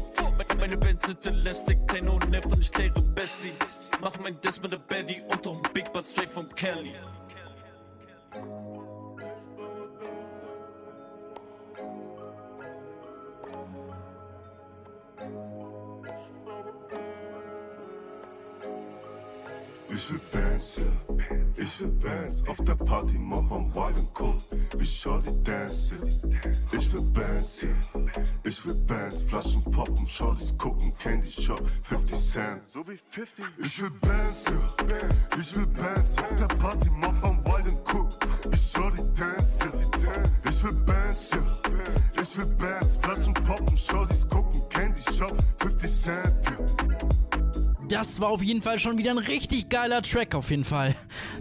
Meine 0.58 0.78
Band 0.78 1.06
sind 1.06 1.26
elastic, 1.26 1.88
Techno 1.88 2.18
nervt 2.30 2.52
und 2.52 2.60
ich 2.60 2.72
kläre 2.72 2.92
Bestie. 2.92 3.54
Mach 4.02 4.14
mein 4.24 4.40
Death 4.42 4.62
mit 4.62 4.72
der 4.72 4.78
Betty 4.78 5.22
unterm 5.28 5.62
Big 5.74 5.92
Butt 5.94 6.06
straight 6.06 6.30
from 6.30 6.48
Kelly. 6.56 6.94
Ich 19.98 20.12
will 20.12 20.22
Bands, 20.32 20.78
ja. 20.78 20.84
Ich 21.58 21.80
will 21.80 21.88
Bands. 21.88 22.48
Auf 22.48 22.64
der 22.64 22.76
Party, 22.76 23.18
Mob 23.18 23.52
am 23.52 23.74
Wild 23.74 23.98
und 23.98 24.10
Cool. 24.20 24.38
Wie 24.78 24.86
Shorty 24.86 25.32
dance. 25.44 25.96
Ich 26.72 26.94
will 26.94 27.02
Bands, 27.02 27.62
ja. 27.64 27.70
Ich 28.44 28.64
will 28.64 28.76
Bands. 28.76 29.24
Flaschen 29.24 29.64
poppen, 29.64 30.08
Shortys 30.08 30.56
gucken, 30.56 30.94
Candy 31.00 31.32
Shop, 31.32 31.64
50 31.82 32.32
Cent. 32.32 32.62
So 32.72 32.88
wie 32.88 33.00
50. 33.10 33.46
Ich 33.58 33.82
will 33.82 33.90
Bands, 33.90 34.44
ja. 34.46 35.40
Ich 35.40 35.56
will 35.56 35.66
Bands. 35.66 36.16
Auf 36.20 36.36
der 36.38 36.56
Party, 36.58 36.92
Mob 36.92 37.16
am 37.24 37.44
Wild 37.44 37.68
und 37.68 37.80
Cool. 37.92 38.08
Wie 38.52 38.58
Shorty 38.58 39.02
dance. 39.16 39.58
Ich 40.48 40.64
will 40.64 40.74
Bands. 40.86 41.30
Ich 42.22 42.38
will 42.38 42.46
Bands. 42.46 42.98
Flaschen 43.02 43.34
poppen, 43.34 43.76
Shortys 43.76 44.28
gucken, 44.30 44.62
Candy 44.70 45.02
Shop, 45.02 45.34
50 45.34 45.38
Cent, 45.38 45.57
ja. 45.57 45.57
Das 47.90 48.20
war 48.20 48.30
auf 48.30 48.44
jeden 48.44 48.62
Fall 48.62 48.80
schon 48.80 48.98
wieder 48.98 49.12
ein 49.12 49.18
richtig 49.18 49.70
geiler 49.70 50.02
Track, 50.02 50.36
auf 50.36 50.50
jeden 50.50 50.66
Fall. 50.66 50.94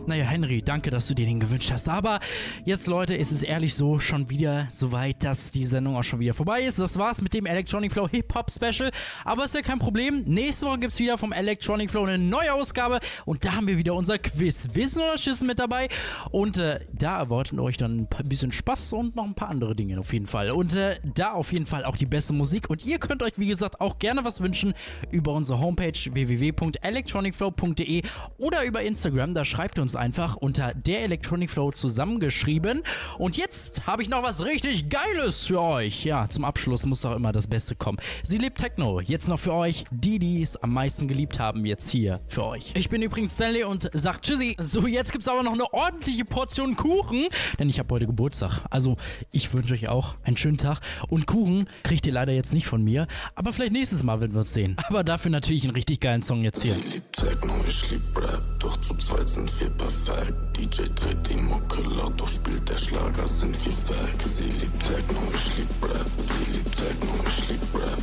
Naja, 0.09 0.25
Henry, 0.25 0.63
danke, 0.63 0.91
dass 0.91 1.09
du 1.09 1.15
dir 1.15 1.27
den 1.27 1.41
gewünscht 1.41 1.73
hast. 1.73 1.89
Aber 1.89 2.21
jetzt, 2.65 2.87
Leute, 2.87 3.17
ist 3.17 3.33
es 3.33 3.43
ehrlich 3.43 3.75
so 3.75 3.99
schon 3.99 4.31
wieder 4.31 4.69
soweit, 4.71 5.25
dass 5.25 5.51
die 5.51 5.65
Sendung 5.65 5.97
auch 5.97 6.05
schon 6.05 6.21
wieder 6.21 6.33
vorbei 6.33 6.63
ist. 6.63 6.79
Das 6.79 6.97
war's 6.97 7.23
mit 7.23 7.35
dem 7.35 7.45
Electronic 7.45 7.93
Flow 7.93 8.09
Hip 8.09 8.33
Hop 8.37 8.49
Special. 8.49 8.93
Aber 9.25 9.45
ist 9.45 9.57
ja 9.57 9.63
kein 9.63 9.81
Problem. 9.81 10.23
Nächste 10.25 10.67
Woche 10.67 10.79
gibt's 10.79 11.01
wieder 11.01 11.19
vom 11.19 11.33
Electronic 11.33 11.91
Flow 11.91 12.05
eine 12.05 12.19
neue 12.19 12.53
Ausgabe. 12.55 13.01
Und 13.25 13.45
da 13.45 13.55
haben 13.55 13.67
wir 13.67 13.79
wieder 13.79 13.95
unser 13.95 14.17
Quiz. 14.19 14.69
Wissen 14.75 15.03
oder 15.03 15.19
Schissen 15.19 15.49
mit 15.49 15.59
dabei. 15.59 15.89
Und 16.31 16.59
äh, 16.59 16.79
da 16.93 17.19
erwarten 17.19 17.59
euch 17.59 17.77
dann 17.77 18.07
ein 18.17 18.29
bisschen 18.29 18.53
Spaß 18.53 18.93
und 18.93 19.17
noch 19.17 19.27
ein 19.27 19.35
paar 19.35 19.49
andere 19.49 19.75
Dinge 19.75 19.99
auf 19.99 20.13
jeden 20.13 20.29
Fall. 20.29 20.53
Und 20.53 20.77
äh, 20.77 20.99
da 21.03 21.33
auf 21.33 21.53
jeden 21.53 21.67
Fall 21.67 21.85
auch 21.85 21.97
die 21.97 22.07
beste 22.07 22.33
Musik. 22.33 22.71
Und 22.71 22.87
ihr 22.87 23.01
könnt 23.01 23.25
euch, 23.25 23.39
wie 23.39 23.49
gesagt, 23.49 23.81
auch 23.81 23.99
gerne 23.99 24.25
was 24.25 24.41
wünschen 24.41 24.73
über 25.11 25.33
unsere 25.33 25.59
Homepage 25.59 25.99
www.electronicflow.de 26.13 28.03
oder 28.39 28.65
über 28.65 28.83
Instagram. 28.83 29.35
Da 29.35 29.45
schreibt 29.45 29.81
uns 29.81 29.96
einfach 29.97 30.37
unter 30.37 30.75
der 30.75 31.03
Electronic 31.03 31.51
Flow 31.51 31.73
zusammengeschrieben. 31.73 32.83
Und 33.19 33.37
jetzt 33.37 33.87
habe 33.87 34.03
ich 34.03 34.09
noch 34.09 34.23
was 34.23 34.45
richtig 34.45 34.89
Geiles 34.89 35.47
für 35.47 35.61
euch. 35.61 36.05
Ja, 36.05 36.29
zum 36.29 36.45
Abschluss 36.45 36.87
muss 36.87 37.01
doch 37.01 37.15
immer 37.15 37.33
das 37.33 37.47
Beste 37.47 37.75
kommen. 37.75 37.99
Sie 38.23 38.39
liebt 38.39 38.59
Techno. 38.59 39.01
Jetzt 39.01 39.29
noch 39.29 39.41
für 39.41 39.55
euch, 39.55 39.85
die, 39.91 40.19
die 40.19 40.43
es 40.43 40.57
am 40.57 40.73
meisten 40.73 41.09
geliebt 41.09 41.39
haben, 41.39 41.65
jetzt 41.65 41.91
hier 41.91 42.21
für 42.29 42.45
euch. 42.45 42.73
Ich 42.75 42.89
bin 42.89 43.03
übrigens 43.03 43.35
Stanley 43.35 43.65
und 43.65 43.91
sag 43.93 44.23
Tschüssi. 44.23 44.57
So, 44.59 44.87
jetzt 44.87 45.13
gibt's 45.13 45.29
aber 45.29 45.43
noch 45.43 45.55
eine 45.55 45.73
ordentliche 45.73 46.25
Portion 46.25 46.77
Kuchen, 46.77 47.27
denn 47.59 47.69
ich 47.69 47.79
habe 47.79 47.95
heute 47.95 48.07
Geburtstag. 48.07 48.63
Also, 48.71 48.97
ich 49.33 49.53
wünsche 49.53 49.75
euch 49.75 49.89
auch 49.89 50.15
einen 50.25 50.37
schönen 50.37 50.59
Tag. 50.59 50.81
Und 51.09 51.27
Kuchen 51.27 51.69
kriegt 51.83 52.07
ihr 52.07 52.13
leider 52.13 52.33
jetzt 52.33 52.53
nicht 52.53 52.67
von 52.67 52.83
mir, 52.83 53.07
aber 53.35 53.53
vielleicht 53.53 53.73
nächstes 53.73 54.03
Mal, 54.03 54.21
wenn 54.21 54.33
wir 54.33 54.41
uns 54.41 54.53
sehen. 54.53 54.77
Aber 54.89 55.05
dafür 55.05 55.31
natürlich 55.31 55.65
einen 55.65 55.75
richtig 55.75 56.01
geilen 56.01 56.23
Song 56.23 56.43
jetzt 56.43 56.63
hier. 56.63 56.75
Sie 56.75 56.89
liebt 56.89 57.17
Techno, 57.17 57.55
ich 57.67 57.91
lieb 57.91 58.03
Rap, 58.17 58.43
doch 58.59 58.77
zu 58.81 58.95
zweit 58.97 59.29
sind 59.29 59.61
wir 59.61 59.69
perfekt. 59.87 60.35
DJ 60.57 60.83
dreht 60.95 61.29
die 61.29 61.37
Mucke 61.37 61.81
laut, 61.83 62.19
doch 62.19 62.29
spielt 62.29 62.69
der 62.69 62.77
Schlager, 62.77 63.27
sind 63.27 63.55
wir 63.65 63.73
weg. 63.73 64.23
Sie 64.25 64.45
liebt 64.45 64.87
Techno, 64.87 65.21
ich 65.35 65.57
lieb 65.59 65.69
Rap, 65.83 66.07
sie 66.19 66.53
liebt 66.53 66.77
Techno, 66.77 67.13
ich 67.27 67.49
lieb 67.49 67.75
Rap. 67.75 68.03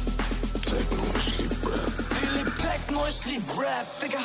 Techno, 0.65 1.03
ich 1.17 1.39
lieb 1.39 1.55
Rap. 1.69 1.91
Sie 2.09 2.27
liebt 2.37 2.57
Techno, 2.57 2.99
ich 3.07 3.25
lieb 3.25 3.43
Rap, 3.59 3.87
Digga. 4.01 4.23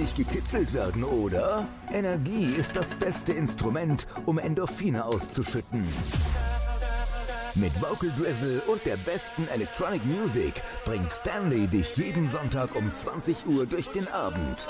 Richtig 0.00 0.26
gekitzelt 0.26 0.72
werden, 0.72 1.04
oder? 1.04 1.66
Energie 1.92 2.46
ist 2.56 2.74
das 2.74 2.94
beste 2.94 3.32
Instrument, 3.32 4.06
um 4.24 4.38
Endorphine 4.38 5.04
auszuschütten. 5.04 5.86
Mit 7.54 7.72
Vocal 7.82 8.10
Drizzle 8.18 8.62
und 8.66 8.84
der 8.86 8.96
besten 8.96 9.46
Electronic 9.48 10.04
Music 10.06 10.54
bringt 10.86 11.10
Stanley 11.12 11.66
dich 11.66 11.96
jeden 11.96 12.28
Sonntag 12.28 12.74
um 12.74 12.90
20 12.90 13.46
Uhr 13.46 13.66
durch 13.66 13.88
den 13.88 14.08
Abend. 14.08 14.68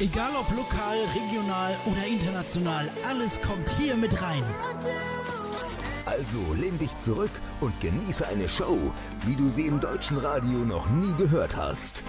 Egal 0.00 0.30
ob 0.38 0.56
lokal, 0.56 0.98
regional 1.14 1.76
oder 1.86 2.06
international, 2.06 2.90
alles 3.06 3.40
kommt 3.42 3.68
hier 3.78 3.96
mit 3.96 4.22
rein. 4.22 4.44
Also 6.18 6.54
lehn 6.54 6.78
dich 6.78 6.90
zurück 7.00 7.30
und 7.60 7.78
genieße 7.80 8.26
eine 8.26 8.48
Show, 8.48 8.78
wie 9.26 9.36
du 9.36 9.50
sie 9.50 9.66
im 9.66 9.80
deutschen 9.80 10.16
Radio 10.16 10.60
noch 10.60 10.88
nie 10.88 11.12
gehört 11.14 11.54
hast. 11.54 12.02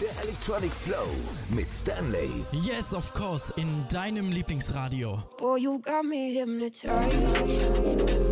Der 0.00 0.24
Electronic 0.24 0.72
Flow 0.72 1.06
mit 1.48 1.72
Stanley. 1.72 2.44
Yes, 2.52 2.92
of 2.92 3.14
course, 3.14 3.50
in 3.56 3.86
deinem 3.88 4.30
Lieblingsradio. 4.30 5.22
Boy, 5.38 5.60
you 5.60 5.80
got 5.80 6.04
me 6.04 6.34
hypnotized. 6.38 8.31